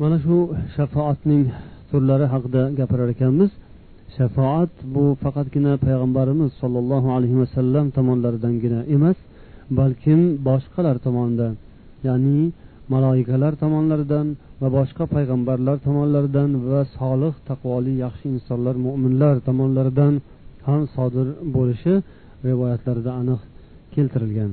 [0.00, 0.36] Mana shu
[0.76, 1.44] shafoatning
[1.90, 3.50] turlari haqida gapirar ekanmiz.
[4.16, 9.18] Shafoat bu faqatgina payg'ambarimiz sollallohu alayhi vasallam tomonlaridangina emas
[9.78, 11.52] balkim boshqalar tomonidan
[12.06, 12.38] ya'ni
[12.92, 14.26] maloikalar tomonlaridan
[14.62, 20.14] va boshqa payg'ambarlar tomonlaridan va solih taqvoli yaxshi insonlar mo'minlar tomonlaridan
[20.68, 21.94] ham sodir bo'lishi
[22.48, 23.40] rivoyatlarda aniq
[23.94, 24.50] keltirilgan.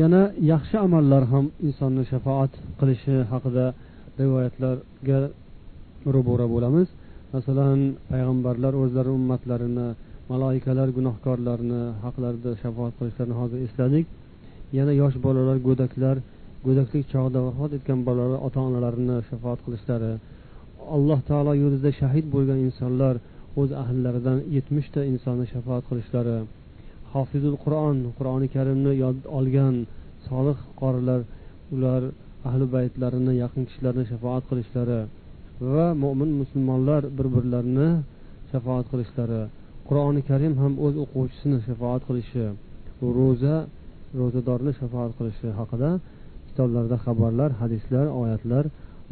[0.00, 3.66] Yana yaxshi amallar ham insonni shafoat qilishi haqida
[4.20, 5.18] rivoyatlarga
[6.14, 6.88] ro'bora bo'lamiz.
[7.34, 7.78] Masalan
[8.10, 9.88] payg'ambarlar o'zlari ummatlarini
[10.32, 14.04] maloikalar gunohkorlarni haqlarida shafoat qilishlarini hozir esladik.
[14.78, 16.16] Yana yosh bolalar go'daklar
[16.66, 20.12] go'daklik chog'ida vafot etgan bolalar ota onalarini shafoat qilishlari
[20.96, 23.14] alloh taolo yo'lida shahid bo'lgan insonlar
[23.60, 26.36] o'z ahllaridan yetmishta insonni shafoat qilishlari
[27.14, 29.74] hofizul qur'on qur'oni karimni yod olgan
[30.28, 31.20] solih qorilar
[31.74, 32.02] ular
[32.48, 35.00] ahli baytlarini yaqin kishilarni shafoat qilishlari
[35.72, 37.88] va mo'min musulmonlar bir birlarini
[38.50, 39.42] shafoat qilishlari
[39.88, 42.44] qur'oni karim ham o'z o'quvchisini shafoat qilishi
[43.18, 43.56] ro'za
[44.20, 45.90] ro'zadorni shafoat qilishi haqida
[46.52, 48.64] kitoblarda xabarlar hadislar oyatlar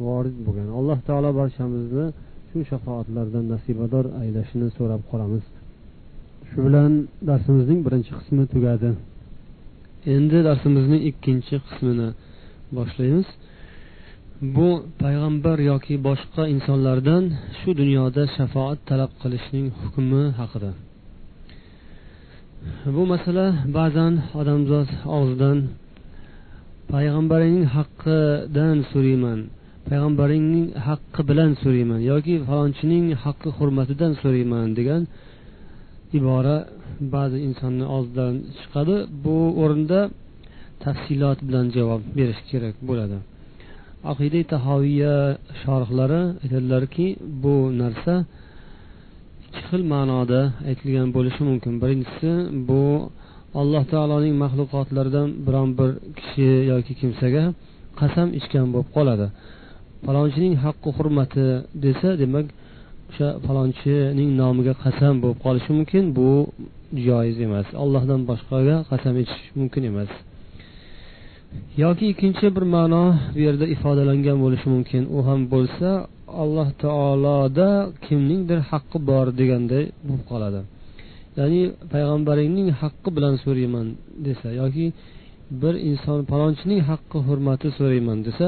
[0.05, 0.69] vorid bo'lgan.
[0.79, 2.05] Alloh taolo barchamizni
[2.49, 5.43] shu shafoatlardan nasibador aylashini so'rab qolamiz.
[6.49, 6.91] Shu bilan
[7.29, 8.89] darsimizning birinchi qismi tugadi.
[10.15, 12.09] Endi darsimizning ikkinchi qismini
[12.77, 13.27] boshlaymiz.
[14.55, 14.69] Bu
[15.01, 17.23] payg'ambar yoki boshqa insonlardan
[17.59, 20.71] shu dunyoda shafoat talab qilishning hukmi haqida.
[22.95, 23.45] Bu masala
[23.77, 25.57] ba'zan odamzod og'zidan
[26.93, 29.39] payg'ambaringning haqqidan so'rayman.
[29.89, 35.01] Payg'ambaringning haqqi bilan so'rayman yoki falonchining haqqi hurmatidan so'rayman degan
[36.17, 36.57] ibora
[37.15, 38.95] ba'zi insonni og'zidan chiqadi.
[39.23, 39.99] Bu o'rinda
[40.83, 43.17] tafsilot bilan javob berish kerak bo'ladi.
[44.11, 45.15] Aqida tahoviya
[45.61, 47.07] shorihlari aytadilarki
[47.43, 48.13] bu narsa
[49.45, 51.73] ikki xil ma'noda aytilgan bo'lishi mumkin.
[51.83, 52.31] Birinchisi
[52.69, 52.83] bu
[53.59, 57.43] alloh taoloning maxluqotlaridan biron bir kishi yoki kimsaga
[57.99, 59.27] qasam ichgan bo'lib qoladi.
[60.05, 61.45] Falonchining haqqi hurmati
[61.85, 62.45] desa demak
[63.09, 66.29] o'sha falonchining nomiga qasam bo'lib qolishi mumkin bu
[67.07, 67.67] joiz emas.
[67.83, 70.11] Allohdan boshqaga qasam ichish mumkin emas.
[71.83, 73.03] Yoki ikkinchi bir ma'no
[73.35, 75.03] bu yerda ifodalangan bo'lishi mumkin.
[75.15, 75.89] U ham bo'lsa
[76.43, 77.69] alloh taoloda
[78.05, 80.61] kimningdir haqqi bor deganday bo'lib qoladi.
[81.39, 81.61] Ya'ni
[81.93, 83.87] payg'ambaringning haqqi bilan so'rayman
[84.27, 84.85] desa yoki
[85.61, 88.47] bir inson palonchining haqqi hurmati so'rayman desa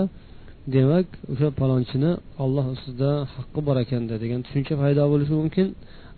[0.75, 2.11] demak o'sha palonchini
[2.43, 5.67] olloh ustida haqqi bor ekanda degan tushuncha paydo bo'lishi mumkin.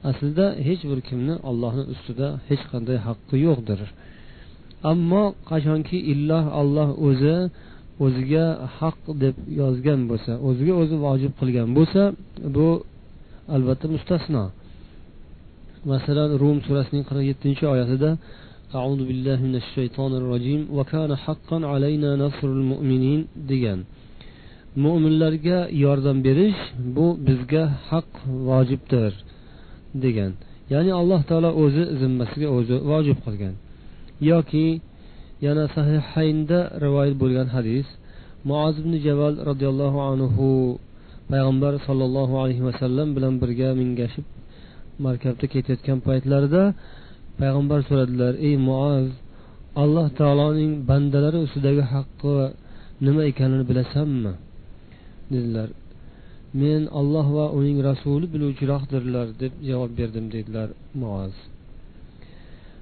[0.10, 3.80] Aslida hech bir kimni ollohni ustida hech qanday haqqi yo'qdir.
[4.92, 7.36] Ammo qachonki illoh olloh o'zi
[8.06, 8.46] o'ziga
[8.78, 12.02] haq deb yozgan bo'lsa o'ziga o'zi vojib qilgan bo'lsa
[12.56, 12.68] bu
[13.56, 14.44] albatta mustasno.
[15.93, 18.11] masalan rum surasining qirq yettinchi oyatida
[18.79, 23.79] أعوذ بالله من الشيطان الرجيم وكان حقا علينا نصر المؤمنين degan
[24.85, 26.61] mo'minlarga yordam berish
[26.97, 28.11] bu bizga haq
[28.49, 29.13] vojibdir
[30.05, 30.33] degan
[30.73, 33.55] ya'ni alloh taolo o'zi zimmasiga o'zi vojib qilgan
[34.31, 34.67] yoki
[35.47, 37.87] yana sahihaynda rivoyat bo'lgan hadis
[38.49, 40.49] muoz ibn jabal roziyallohu anhu
[41.31, 44.25] payg'ambar sollallohu alayhi vasallam bilan birga mingashib
[45.06, 46.64] markabda ketayotgan paytlarida
[47.40, 49.08] payg'ambar so'radilar ey muoz
[49.84, 52.36] alloh taoloning bandalari ustidagi haqqi
[53.06, 54.34] nima ekanini bilasanmi?
[55.34, 55.70] dedilar.
[56.62, 60.70] Men olloh va uning rasuli biluvchiroqdirlar deb javob berdim dedilar
[61.02, 61.34] muoz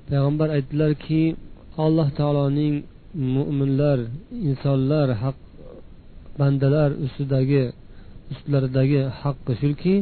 [0.10, 1.22] payg'ambar aytdilarki
[1.86, 2.76] alloh taoloning
[3.36, 4.00] mo'minlar
[4.50, 5.38] insonlar haq
[6.40, 7.64] bandalar ustidagi
[8.34, 9.96] ustlaridagi haqqi shuki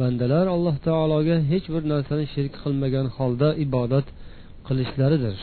[0.00, 4.06] bandalar alloh taologa hech bir narsani shirk qilmagan holda ibodat
[4.66, 5.36] qilishlaridir.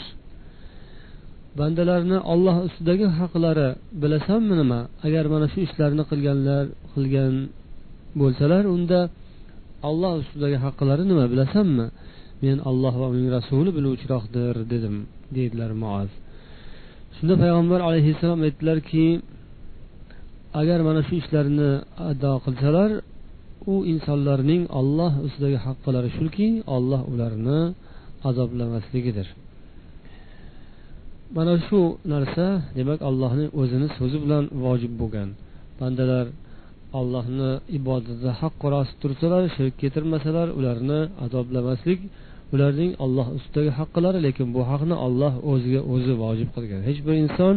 [1.59, 3.69] Bandalarni olloh ustidagi haqlari
[4.01, 4.79] bilasanmi nima?
[5.05, 7.33] Agar mana shu ishlarni qilganlar qilgan
[8.21, 8.99] bo'lsalar unda
[9.89, 11.85] olloh ustidagi haqlari nima bilasanmi?
[12.43, 14.95] Men olloh va uning rasuli biluvchiroqdir dedim
[15.35, 16.11] deydilar muoz
[17.17, 19.05] shunda payg'ambar alayhissalom aytdilarki
[20.61, 21.71] agar mana shu ishlarni
[22.09, 22.89] ado qilsalar
[23.73, 27.59] u insonlarning olloh ustidagi haqqilari shuki olloh ularni
[28.29, 29.27] azoblamasligidir.
[31.35, 31.81] Mana shu
[32.13, 35.29] narsa demak allohni o'zini so'zi bilan vojib bo'lgan.
[35.79, 36.25] Bandalar
[36.99, 41.99] allohni ibodatida haq rost tursalar shirk keltirmasalar ularni azoblamaslik
[42.53, 46.81] ularning olloh ustidagi haqqilari lekin bu haqni olloh o'ziga o'zi vojib qilgan.
[46.87, 47.55] Hech bir inson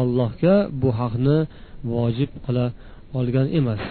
[0.00, 1.38] ollohga bu haqni
[1.94, 2.66] vojib qila
[3.18, 3.82] olgan emas.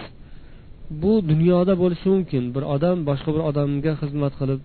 [1.02, 2.42] Bu dunyoda bo'lishi mumkin.
[2.54, 4.60] Bir odam boshqa bir odamga xizmat qilib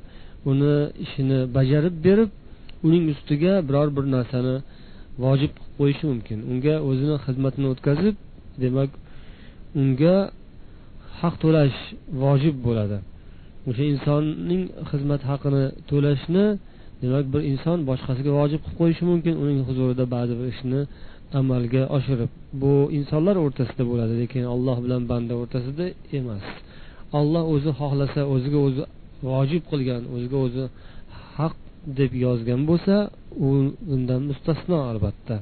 [0.52, 2.30] uni ishini bajarib berib
[2.88, 4.56] uning ustiga biror bir narsani
[5.26, 6.38] vojib qilib qo'yishi mumkin.
[6.52, 8.16] Unga o'zini xizmatini o'tkazib
[8.64, 8.90] demak
[9.82, 10.18] unga
[11.22, 11.78] haq to'lash
[12.24, 12.98] vojib bo'ladi.
[13.70, 16.46] O'sha insonning xizmat haqini to'lashni
[17.04, 19.34] demak bir inson boshqasiga vojib qilib qo'yishi mumkin.
[19.44, 20.82] Uning huzurida ba'zi bir ishni
[21.40, 25.86] amalga oshirib bu insonlar o'rtasida bo'ladi lekin olloh bilan banda o'rtasida
[26.20, 26.46] emas.
[27.20, 28.84] Olloh o'zi xohlasa o'ziga o'zi
[29.30, 30.64] vojib qilgan o'ziga o'zi
[31.38, 31.54] haq
[32.00, 32.96] deb yozgan bo'lsa
[33.46, 33.50] u
[33.96, 35.36] undan mustasno albatta.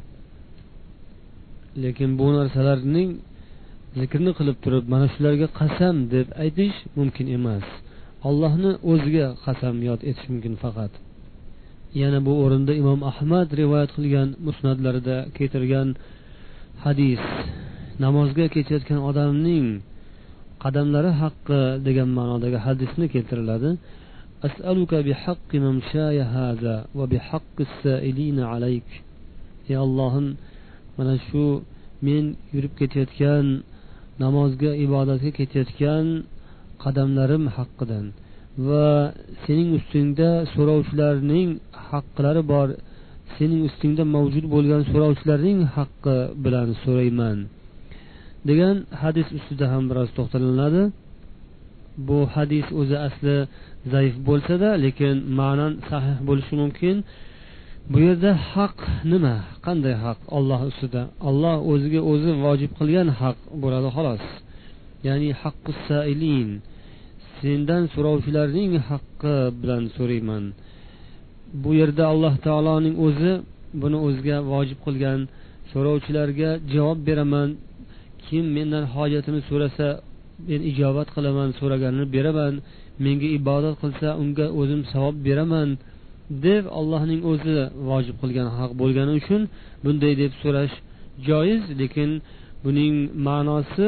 [1.83, 3.09] Lekin bu narsalarning
[3.99, 7.65] zikrni qilib turib mana shularga qasam deb aytish mumkin emas.
[8.29, 10.93] Allohni o'ziga qasamyod etish mumkin faqat.
[12.00, 15.88] yana bu o'rinda imom ahmad rivoyat qilgan musnatlarida keltirgan
[16.84, 17.22] hadis
[18.04, 19.66] namozga ketayotgan odamning
[20.64, 23.70] qadamlari haqqi degan ma'nodagi hadisni keltiriladi
[24.48, 28.88] أسألك بحق ممشاي هذا وبحق السائلين عليك
[29.70, 30.26] ey ollohim
[30.98, 31.44] mana shu
[32.06, 33.46] men yurib ketayotgan
[34.22, 36.06] namozga ibodatga ketayotgan
[36.84, 38.06] qadamlarim haqqidan
[38.67, 38.87] Va
[39.43, 41.49] sening ustingda so'rovchilarning
[41.89, 42.67] haqqilari bor.
[43.35, 47.37] Sening ustingda mavjud bo'lgan so'rovchilarning haqqi bilan so'rayman
[48.47, 50.83] degan hadis ustida ham biroz to'xtalinadi.
[52.07, 53.35] Bu hadis o'zi asli
[53.93, 56.95] zaif bo'lsada lekin ma'nan sahih bo'lishi mumkin.
[57.91, 58.77] Bu yerda haq
[59.11, 59.35] nima?
[59.65, 60.19] Qanday haq?
[60.37, 61.01] Olloh ustida.
[61.29, 64.23] Olloh o'ziga o'zi vojib qilgan haq bo'ladi xolos.
[65.07, 66.49] Ya'ni haqqu sailin.
[67.41, 70.43] Sendan so'rovchilarning haqqi bilan so'rayman.
[71.63, 73.31] Bu yerda alloh taoloning o'zi
[73.81, 75.19] buni o'ziga vojib qilgan.
[75.71, 77.49] So'rovchilarga javob beraman.
[78.25, 79.87] Kim mendan hojatini so'rasa
[80.49, 82.53] men ijobat qilaman so'raganini beraman.
[83.05, 85.69] Menga ibodat qilsa unga o'zim savob beraman
[86.45, 87.57] deb allohning o'zi
[87.89, 89.41] vojib qilgan haq bo'lgani uchun
[89.83, 90.75] bunday deb so'rash
[91.27, 92.09] joiz lekin
[92.65, 92.95] buning
[93.27, 93.87] ma'nosi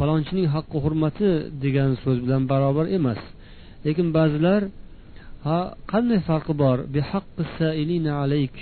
[0.00, 1.28] palonchining haqqi hurmati
[1.64, 3.20] degan so'z bilan barobar emas.
[3.84, 4.60] Lekin ba'zilar
[5.46, 5.58] ha
[5.92, 6.78] qanday farqi bor?
[8.24, 8.54] Alayk.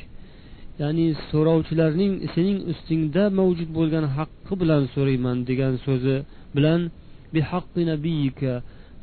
[0.82, 6.16] Ya'ni so'rovchilarning sening ustingda mavjud bo'lgan haqqi bilan so'rayman degan so'zi
[6.56, 6.80] bilan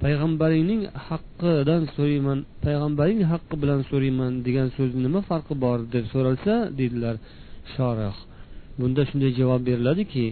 [0.03, 7.15] payg'ambaringning haqqidan so'rayman payg'ambaring haqqi bilan so'rayman degan so'zni nima farqi bor deb so'ralsa deydilar
[7.73, 8.15] shorih
[8.79, 10.25] bunda shunday javob beriladiki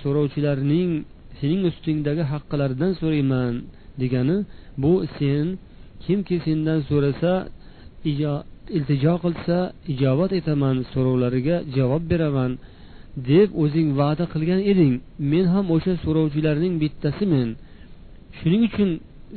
[0.00, 0.90] so'rovchilarning
[1.38, 3.52] sening ustingdagi haqqilaridan so'rayman
[4.00, 4.36] degani
[4.82, 5.46] bu sen
[6.04, 7.32] kimki sendan so'rasa
[8.76, 9.56] iltijo qilsa
[9.92, 12.52] ijobat etaman so'rovlariga javob beraman
[13.30, 14.94] deb o'zing va'da qilgan eding.
[15.32, 17.48] Men ham o'sha so'rovchilarning bittasimen.
[18.38, 18.90] Shuning uchun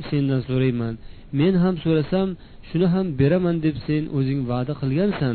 [0.08, 0.94] sendan so'rayman.
[1.38, 2.28] Men ham so'rasam
[2.68, 5.34] shuni ham beraman deb sen o'zing va'da qilgansan.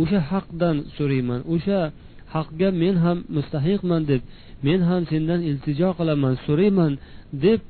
[0.00, 1.40] O'sha haqdan so'rayman.
[1.54, 1.80] O'sha
[2.34, 4.22] haqga men ham mustahiqman deb
[4.66, 6.92] men ham sendan iltijo qilaman so'rayman
[7.44, 7.60] deb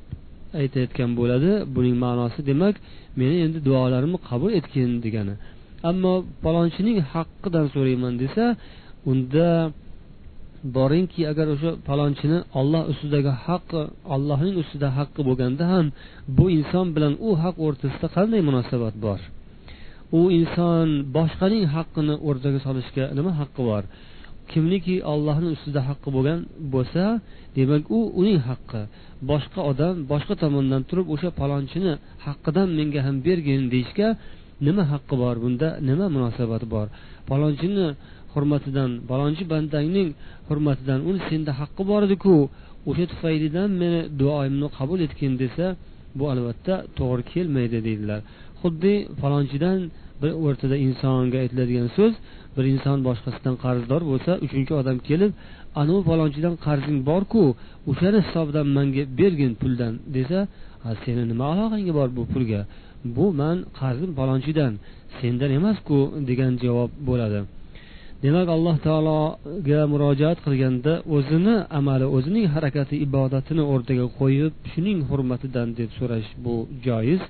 [0.60, 1.50] aytayotgan bo'ladi.
[1.74, 2.74] Buning ma'nosi demak
[3.20, 5.34] meni endi duolarimni qabul etgin degani.
[5.90, 8.44] Ammo palonchining haqqidan so'rayman desa
[9.10, 9.48] unda
[10.76, 13.80] boringki agar o'sha palonchini olloh ustidagi haqqi
[14.14, 15.86] allohning ustida haqqi bo'lganda ham
[16.36, 19.20] bu inson bilan u haq o'rtasida qanday munosabat bor?
[20.18, 23.82] U inson boshqaning haqqini o'rtaga solishga nima haqqi bor?
[24.52, 26.40] Kimniki ollohni ustida haqqi bo'lgan
[26.74, 27.04] bo'lsa
[27.56, 28.80] demak u uning haqqi.
[29.30, 31.92] Boshqa odam boshqa tomondan turib o'sha palonchini
[32.26, 34.08] haqqidan menga ham bergin deyishga
[34.66, 35.68] nima haqqi bor bunda?
[35.88, 36.86] Nima munosabati bor?
[37.30, 37.86] Palonchini
[38.32, 40.08] hurmatidan palonchi bandangning
[40.48, 42.34] hurmatidan uni senda haqqi bor ediku.
[42.90, 45.66] O'sha tufaylidan meni duoyimni qabul etgin desa
[46.18, 48.20] bu albatta to'g'ri kelmaydi deydilar.
[48.60, 49.78] Xuddi falonchidan
[50.22, 52.12] bir o'rtada insonga aytiladigan so'z
[52.56, 55.30] bir inson boshqasidan qarzdor bo'lsa uchinchi odam kelib
[55.80, 57.42] anavi falonchidan qarzing borku
[57.90, 60.38] o'shani hisobidan manga bergin puldan desa
[61.02, 62.60] seni nima aloqang bor bu pulga?
[63.16, 64.72] Bu man qarzim falonchidan
[65.18, 67.40] sendan emasku degan javob bo'ladi.
[68.24, 75.90] Demak alloh taologa murojaat qilganda o'zini amali o'zining harakati ibodatini o'rtaga qo'yib shuning hurmatidan deb
[75.98, 76.54] so'rash bu
[76.86, 77.22] joiz.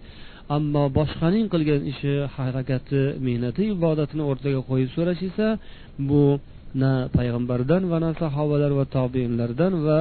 [0.56, 5.48] Ammo boshqaning qilgan ishi harakati mehnati ibodatini o'rtaga qo'yib so'rash esa
[6.08, 6.22] bu
[6.82, 9.98] na payg'ambardan va na sahobalar va tobeinlardan va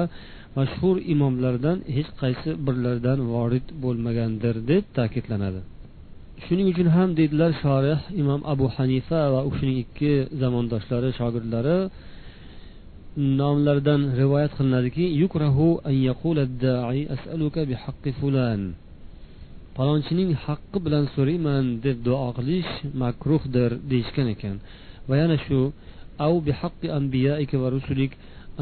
[0.58, 5.62] mashhur imomlardan hech qaysi birlaridan vorid bo'lmagandir deb ta'kidlanadi.
[6.46, 11.78] Shuning uchun ham deydilar shorih imom abu hanifa va u kishining ikki zamondoshlari shogirdlari
[13.40, 18.62] nomlaridan rivoyat qilinadiki yukrahu an yaqula da'i as'aluka bihaqqi fulan.
[19.78, 22.72] Palonchining haqqi bilan so'rayman deb duo qilish
[23.04, 24.56] makruhdir deyishgan ekan.
[25.10, 25.60] Va yana shu
[26.28, 28.12] av bihaqqi anbiyaika va rusulik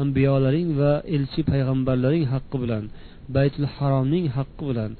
[0.02, 2.84] ambiyolaring va elchi payg'ambarlaring haqqi bilan
[3.36, 4.92] baytul haromning haqqi bilan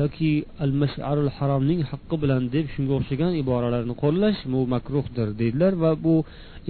[0.00, 0.32] yoki
[0.64, 5.72] al masharul haromning haqqi bilan deb shunga o'xshagan iboralarni qo'llash bu makruhdir deydilar.
[5.82, 6.14] Va bu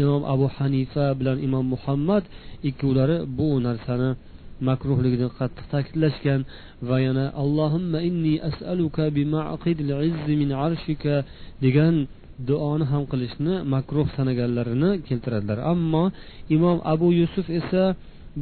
[0.03, 2.25] imom abu hanifa bilan imom muhammad
[2.69, 4.11] ikkovlari bu narsani
[4.69, 6.41] makruhligini qattiq ta'kidlashgan
[6.89, 9.05] va yana allohimma inni as'aluka
[10.41, 11.15] min arshika
[11.65, 11.95] degan
[12.49, 15.59] duoni ham qilishni makruh sanaganlarini keltiradilar.
[15.73, 16.05] Ammo
[16.57, 17.85] imom abu yusuf esa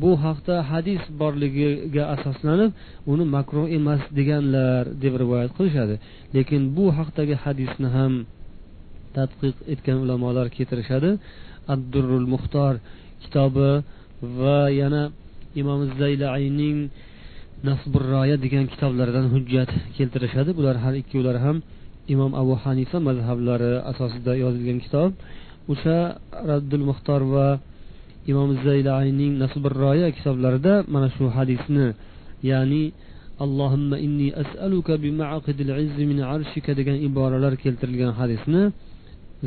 [0.03, 2.71] bu haqda hadis borligiga asoslanib
[3.13, 5.95] uni makruh emas deganlar deb rivoyat qilishadi.
[6.35, 8.13] Lekin bu haqdagi hadisni ham
[9.17, 11.11] tadqiq etgan ulamolar keltirishadi.
[11.75, 12.75] Addurrul muxtor
[13.23, 13.73] kitobi
[14.39, 15.03] va yana
[15.61, 16.79] imom zaylayning
[17.69, 20.51] nasburroya degan kitoblaridan hujjat keltirishadi.
[20.59, 21.57] Bular har ikkovlari ham
[22.15, 25.11] imom abu hanifa mazhablari asosida yozilgan kitob.
[25.73, 25.99] O'sha
[26.51, 27.49] raddul muxtor va
[28.31, 31.87] imom zaylayning nasburroya kitoblarida mana shu hadisni
[32.51, 32.85] ya'ni
[33.45, 38.63] allohimma inni as'aluka bima'aqidil izzi min arshika degan iboralar keltirilgan hadisni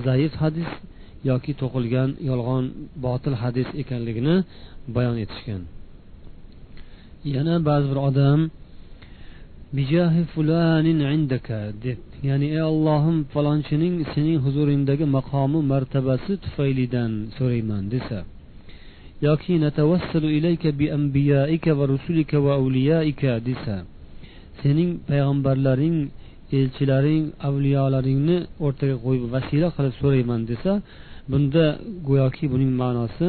[0.06, 0.70] zaif hadis
[1.30, 2.64] yoki to'qilgan yolg'on
[3.06, 4.36] botil hadis ekanligini
[4.95, 5.62] bayon etishgan.
[7.34, 8.39] Yana ba'zi bir odam
[9.78, 18.17] bijahi fulanin indaka deb ya'ni ey ollohim falonchining sening huzuringdagi maqomi martabasi tufaylidan so'rayman desa
[19.28, 23.76] yoki natavassalu ilayka bi anbiyaika va rusulika va avliyaika desa
[24.61, 25.97] sening payg'ambarlaring
[26.59, 30.71] elchilaring avliyolaringni o'rtaga qo'yib vasila qilib so'rayman desa
[31.32, 31.65] bunda
[32.07, 33.28] go'yoki buning ma'nosi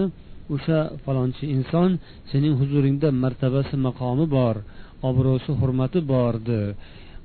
[0.54, 1.90] o'sha falonchi inson
[2.30, 4.56] sening huzuringda martabasi maqomi bor
[5.08, 6.62] obro'si hurmati bordi.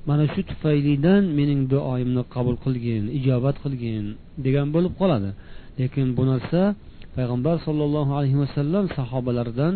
[0.08, 4.04] Mana shu tufaylidan mening duoyimni qabul qilgin ijobat qilgin
[4.44, 5.30] degan bo'lib qoladi.
[5.78, 6.60] Lekin bu narsa
[7.16, 9.74] payg'ambar sollallohu alayhi vasallam sahobalaridan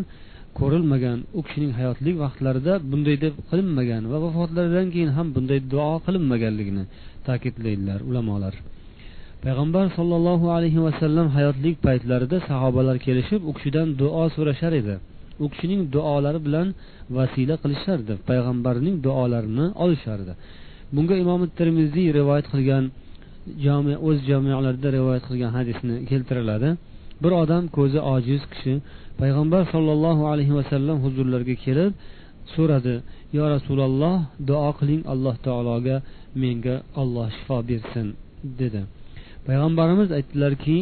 [0.59, 1.19] ko'rilmagan.
[1.39, 6.85] U kishining hayotlik vaqtlarida bunday deb qilinmagan va vafotlaridan keyin ham bunday duo qilinmaganligini
[7.27, 8.55] ta'kidlaydilar ulamolar.
[9.47, 14.95] Payg'ambar sollallohu alayhi vasallam hayotlik paytlarida sahobalar kelishib u kishidan duo so'rashar edi.
[15.45, 16.69] U kishining duolari bilan
[17.17, 18.13] vasila qilishardi.
[18.29, 20.33] Payg'ambarning duolarini olishardi.
[20.95, 22.85] Bunga imom termiziy rivoyat qilgan
[23.67, 26.69] jami o'z jamiyalarida rivoyat qilgan hadisni keltiriladi.
[27.23, 28.75] Bir odam ko'zi ojiz kishi
[29.21, 31.93] payg'ambar sollallohu alayhi vasallam huzurlariga kelib
[32.55, 32.95] so'radi
[33.37, 34.17] yo rasululloh
[34.49, 35.97] duo qiling alloh taologa
[36.43, 38.07] menga olloh shifo bersin
[38.63, 38.83] dedi.
[39.47, 40.79] Payg'ambarimiz aytdilarki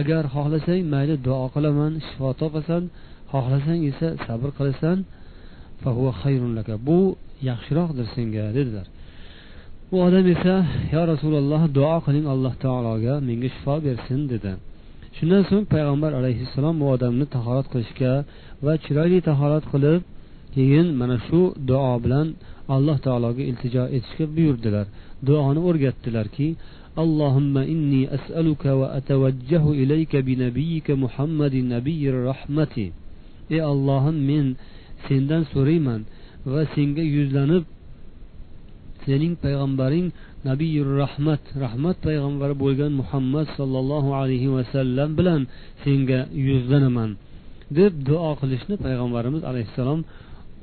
[0.00, 2.82] agar xohlasang mayli duo qilaman shifo topasan
[3.32, 4.98] xohlasang esa sabr qilasan.
[6.88, 6.98] Bu
[7.50, 8.86] yaxshiroqdir senga dedilar.
[9.94, 10.56] U odam esa
[10.94, 14.52] yo rasululloh duo qiling alloh taologa menga shifo bersin dedi.
[15.16, 18.12] Shundan so'ng payg'ambar alayhissalom bu odamni tahorat qilishga
[18.64, 20.00] va chiroyli tahorat qilib
[20.54, 22.26] keyin mana shu duo bilan
[22.75, 24.85] alloh taologa iltijo etishga buyurdilar
[25.27, 26.49] duoni o'rgatdilarki
[27.05, 32.75] اللهم إني أسألك وأتوجه إليك بنبيك محمد نبي الرحمة
[33.55, 34.47] ey ollohim men
[35.07, 36.01] sendan so'rayman
[36.51, 37.63] va senga yuzlanib
[39.05, 40.07] sening payg'ambaring
[40.49, 45.41] nabiyur rahmat rahmat payg'ambari bo'lgan muhammad sollallohu alayhi vasallam bilan
[45.83, 47.09] senga yuzlanaman
[47.77, 49.99] deb duo qilishni payg'ambarimiz alayhissalom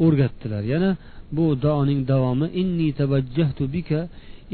[0.05, 0.91] o'rgatdilar yana
[1.36, 4.00] bu duoning davomi inni tavajjahtu bika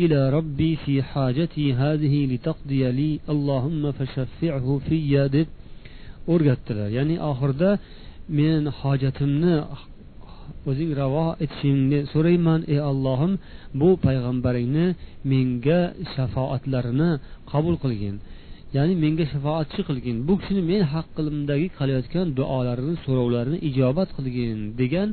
[0.03, 5.47] ila robbi fi hajati hazihi litaqdiyali allohumma fashaffi'hu fiyya deb
[6.33, 6.89] o'rgatdilar.
[6.97, 7.71] Ya'ni oxirida
[8.37, 9.55] men hojatimni
[10.69, 13.33] o'zing ravo etishingni so'rayman ey allohim
[13.79, 14.85] bu payg'ambaringni
[15.31, 15.79] menga
[16.13, 17.09] shafoatlarini
[17.51, 18.15] qabul qilgin.
[18.75, 20.17] Ya'ni menga shafoatchi qilgin.
[20.27, 25.09] Bu kishini men haqqimdagi qilayotgan duolarini so'rovlarini ijobat qilgin degan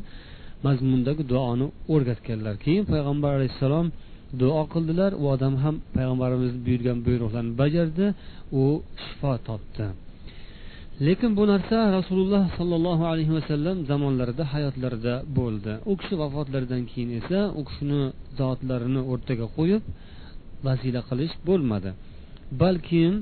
[0.66, 2.54] mazmundagi duoni o'rgatganlar.
[2.64, 3.86] Keyin payg'ambar alayhissalom
[4.42, 5.10] duo qildilar.
[5.22, 8.06] U odam ham payg'ambarimiz buyurgan buyruqlarni bajardi.
[8.60, 8.64] U
[9.04, 9.86] shifo topdi.
[11.06, 15.72] Lekin bu narsa rasululloh sollallohu alayhi vasallam zamonlarida hayotlarida bo'ldi.
[15.90, 18.02] U kishi vafotlaridan keyin esa u kishini
[18.38, 19.82] zotlarini o'rtaga qo'yib
[20.66, 21.90] vasila qilish bo'lmadi.
[22.62, 23.12] Balkim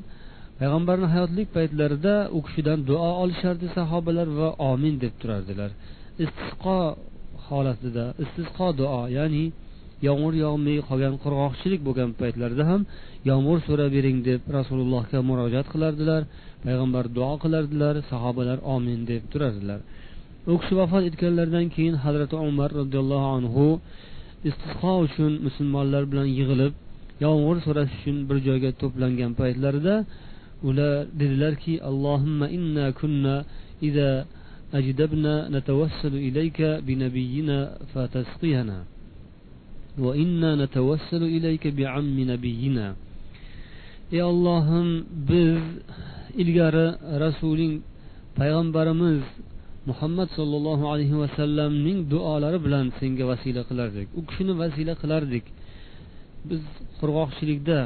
[0.61, 5.71] payg'ambarni hayotlik paytlarida u kishidan duo olishardi sahobalar va omin deb turardilar.
[6.25, 6.77] Istisqo
[7.53, 9.45] holatida istisqo duo ya'ni
[10.07, 12.81] yomg'ir yog'may qolgan qurg'oqchilik bo'lgan paytlarida ham
[13.31, 16.23] yomg'ir so'rab bering deb rasulullohga murojaat qilardilar
[16.65, 19.81] payg'ambar duo qilardilar sahobalar omin deb turardilar.
[20.51, 23.67] U kishi vafot etganlaridan keyin hazrati umar roziyallohu anhu
[24.49, 26.73] istisqo uchun musulmonlar bilan yig'ilib
[27.25, 29.95] yomg'ir so'rash uchun bir joyga to'plangan paytlarida
[30.69, 33.37] ular dedilarki allohimma inna kunna
[33.89, 34.11] ida
[34.74, 37.60] أجدبنا نتوسل إليك بنبينا
[37.94, 38.78] فتسقينا
[40.04, 42.88] وإنا نتوسل إليك بعم نبينا
[44.16, 45.60] ey ollohim biz
[46.42, 46.88] ilgari
[47.24, 47.74] rasuling
[48.40, 49.20] payg'ambarimiz
[49.90, 55.46] muhammad sollallohu alayhi vasallamning duolari bilan senga vasila qilardik u kishini vasila qilardik
[56.50, 56.62] biz
[57.00, 57.80] qurg'oqchilikda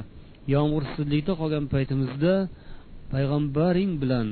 [0.55, 2.33] yomg'irsizlikda qolgan paytimizda
[3.13, 4.27] payg'ambaring bilan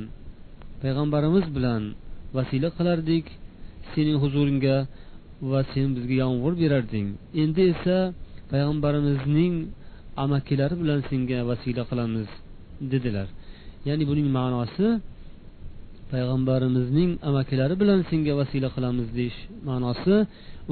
[0.82, 1.82] payg'ambarimiz bilan
[2.37, 3.25] vasila qilardik
[3.93, 4.77] sening huzuringga
[5.51, 7.07] va sen bizga yomg'ir berarding.
[7.41, 7.97] Endi esa
[8.51, 9.53] payg'ambarimizning
[10.23, 12.29] amakilari bilan senga vasila qilamiz
[12.91, 13.27] dedilar.
[13.87, 14.87] Ya'ni buning ma'nosi
[16.11, 20.15] payg'ambarimizning amakilari bilan senga vasila qilamiz deyish ma'nosi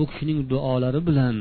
[0.01, 1.35] u kishining duolari bilan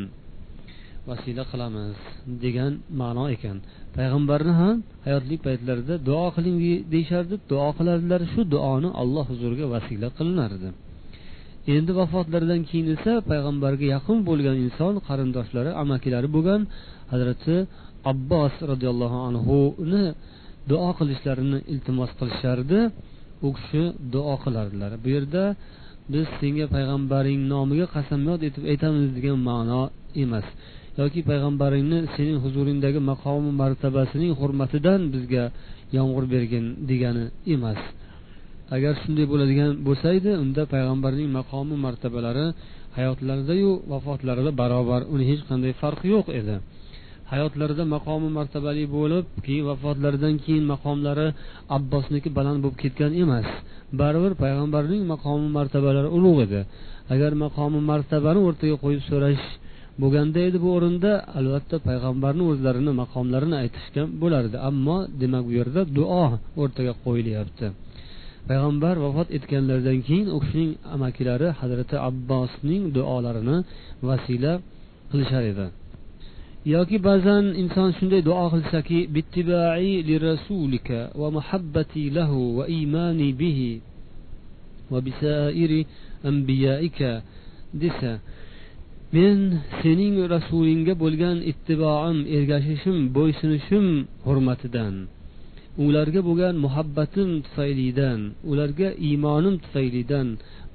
[1.08, 1.96] vasila qilamiz
[2.44, 3.56] degan ma'no ekan.
[3.96, 4.74] Payg'ambarni ham
[5.06, 6.56] hayotlik paytlarida duo qiling
[6.92, 7.34] deyishardi.
[7.50, 8.20] Duo qilardilar.
[8.32, 10.68] Shu duoni alloh huzuriga vasila qilinardi.
[11.74, 16.60] Endi vafotlaridan keyin esa payg'ambarga yaqin bo'lgan inson qarindoshlari amakilari bo'lgan
[17.12, 17.56] hazrati
[18.12, 20.04] abbos roziyallohu anhuni
[20.70, 22.80] duo qilishlarini iltimos qilishardi.
[23.46, 23.82] U kishi
[24.14, 24.90] duo qilardilar.
[25.02, 25.44] Bu yerda
[26.12, 29.82] biz senga payg'ambaring nomiga qasamyod etib aytamiz degan ma'no
[30.24, 30.46] emas.
[31.00, 35.44] Yoki payg'ambaringni sening huzuringdagi maqomi martabasining hurmatidan bizga
[35.96, 37.24] yomg'ir bergin degani
[37.54, 37.80] emas.
[38.76, 42.46] Agar shunday bo'ladigan bo'lsa edi unda payg'ambarning maqomi martabalari
[42.96, 46.54] hayotlaridayu vafotlarida barobar uni hech qanday farqi yo'q edi.
[47.32, 51.26] Hayotlarida maqomi martabali bo'lib keyin vafotlaridan keyin maqomlari
[51.76, 53.46] abbosniki baland bo'lib ketgan emas.
[54.00, 56.60] Baribir payg'ambarning maqomi martabalari ulug' edi.
[57.14, 59.44] Agar maqomi martabani o'rtaga qo'yib so'rash
[60.00, 61.12] bo'lganda edi bu o'rinda.
[61.38, 64.56] Albatta payg'ambarni o'zlarini maqomlarini aytishgan bo'lardi.
[64.68, 66.24] Ammo demak bu yerda duo
[66.62, 67.66] o'rtaga qo'yilyapti.
[68.48, 73.56] Payg'ambar vafot etganlaridan keyin u kishining amakilari hazrati abbosning duolarini
[74.08, 74.52] vasila
[75.10, 75.66] qilishar edi.
[76.74, 78.98] Yoki ba'zan inson shunday duo qilsaki
[80.08, 83.72] li rasulika va muhabbati lahu va imani bihi
[84.92, 85.80] va bisairi
[86.30, 87.10] anbiyaika
[87.82, 88.12] desa
[89.16, 89.38] men
[89.80, 93.86] sening rasulingga bo'lgan ittiboim ergashishim bo'ysunishim
[94.26, 94.94] hurmatidan
[95.86, 98.18] ularga bo'lgan muhabbatim tufaylidan
[98.50, 100.26] ularga iymonim tufaylidan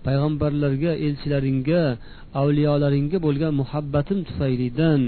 [0.06, 1.84] payg'ambarlarga elchilaringga
[2.42, 5.02] avliyolaringga bo'lgan muhabbatim tufaylidan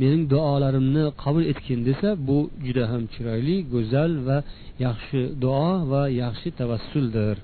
[0.00, 4.38] mening duolarimni qabul etgin desa bu juda ham chiroyli go'zal va
[4.86, 7.36] yaxshi duo va yaxshi tavassuldir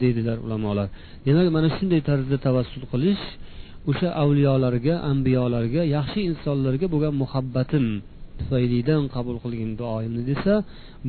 [0.00, 0.88] deydilar ulamolar.
[1.26, 3.24] Demak mana shunday tarzda tavassul qilish
[3.90, 7.86] o'sha avliyolarga ambiyolarga yaxshi insonlarga bo'lgan muhabbatim
[8.38, 10.54] tufaylidan qabul qilgin duoyimni desa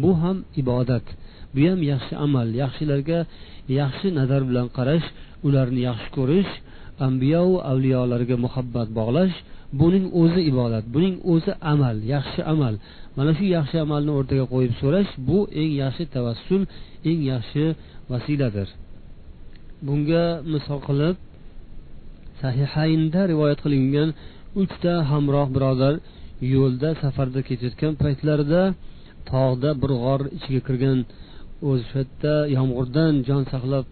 [0.02, 1.06] bu ham ibodat.
[1.56, 2.48] Bu ham yaxshi amal.
[2.64, 3.20] Yaxshilarga
[3.80, 5.08] yaxshi nazar bilan qarash
[5.48, 6.52] ularni yaxshi ko'rish
[7.08, 9.36] ambiyo avliyolarga muhabbat bog'lash
[9.82, 12.74] buning o'zi ibodat buning o'zi amal yaxshi amal.
[13.18, 16.62] Mana shu yaxshi amalni o'rtaga qo'yib so'rash bu eng yaxshi tavassul
[17.10, 17.64] eng yaxshi
[18.12, 18.68] vasiladir.
[19.86, 20.24] Bunga
[20.54, 21.16] misol qilib
[22.42, 24.10] sahihaynda rivoyat qilingan
[24.62, 25.94] uchta hamroh birodar
[26.54, 28.62] yo'lda safarda ketayotgan paytlarida
[29.32, 31.00] tog'da bir g'or ichiga kirgan.
[31.70, 33.86] O'sha yerda yomg'irdan jon saqlab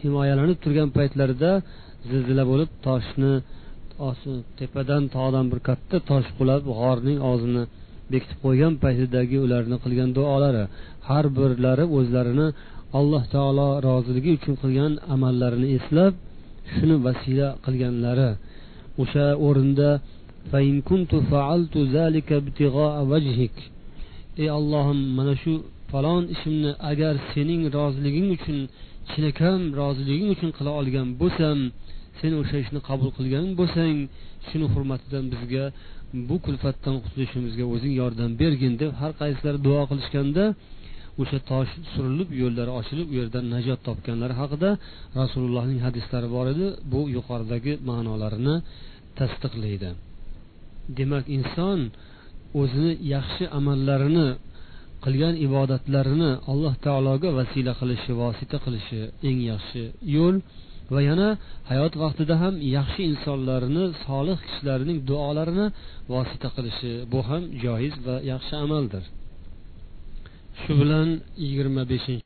[0.00, 1.50] himoyalanib turgan paytlarida
[2.10, 3.32] zilzila bo'lib toshni
[4.58, 7.62] tepadan tog'dan bir katta tosh qulab g'orning og'zini
[8.12, 10.64] bekitib qo'ygan paytidagi ularni qilgan duolari
[11.08, 12.46] har birlari o'zlarini
[12.98, 16.12] alloh taolo roziligi uchun qilgan amallarini eslab
[16.74, 18.30] shuni vasila qilganlari.
[19.02, 19.90] O'sha o'rinda
[24.42, 25.52] ey ollohim mana shu
[25.90, 28.58] falon ishimni agar sening roziliging uchun
[29.10, 31.58] chinakam roziliging uchun qila olgan bo'lsam
[32.20, 33.96] sen o'sha ishni qabul qilgan bo'lsang
[34.48, 35.64] shuni hurmatidan bizga
[36.28, 40.44] bu kulfatdan qutulishimizga o'zing yordam bergin deb har qaysilari duo qilishganda
[41.20, 44.70] o'sha tosh surilib yo'llari ochilib u yerdan najot topganlari haqida
[45.20, 46.66] rasulullohning hadislari bor edi.
[46.92, 48.56] Bu yuqoridagi ma'nolarini
[49.18, 49.90] tasdiqlaydi.
[50.98, 51.78] Demak inson
[52.60, 54.28] o'zini yaxshi amallarini
[55.04, 59.82] qilgan ibodatlarini alloh taologa vasila qilishi vosita qilishi eng yaxshi
[60.16, 60.36] yo'l
[60.94, 61.28] va yana
[61.70, 65.66] hayot vaqtida ham yaxshi insonlarni solih kishilarning duolarini
[66.12, 69.04] vosita qilishi bu ham joiz va yaxshi amaldir.
[70.62, 71.08] Shu bilan
[71.42, 72.18] yigirma beshinchi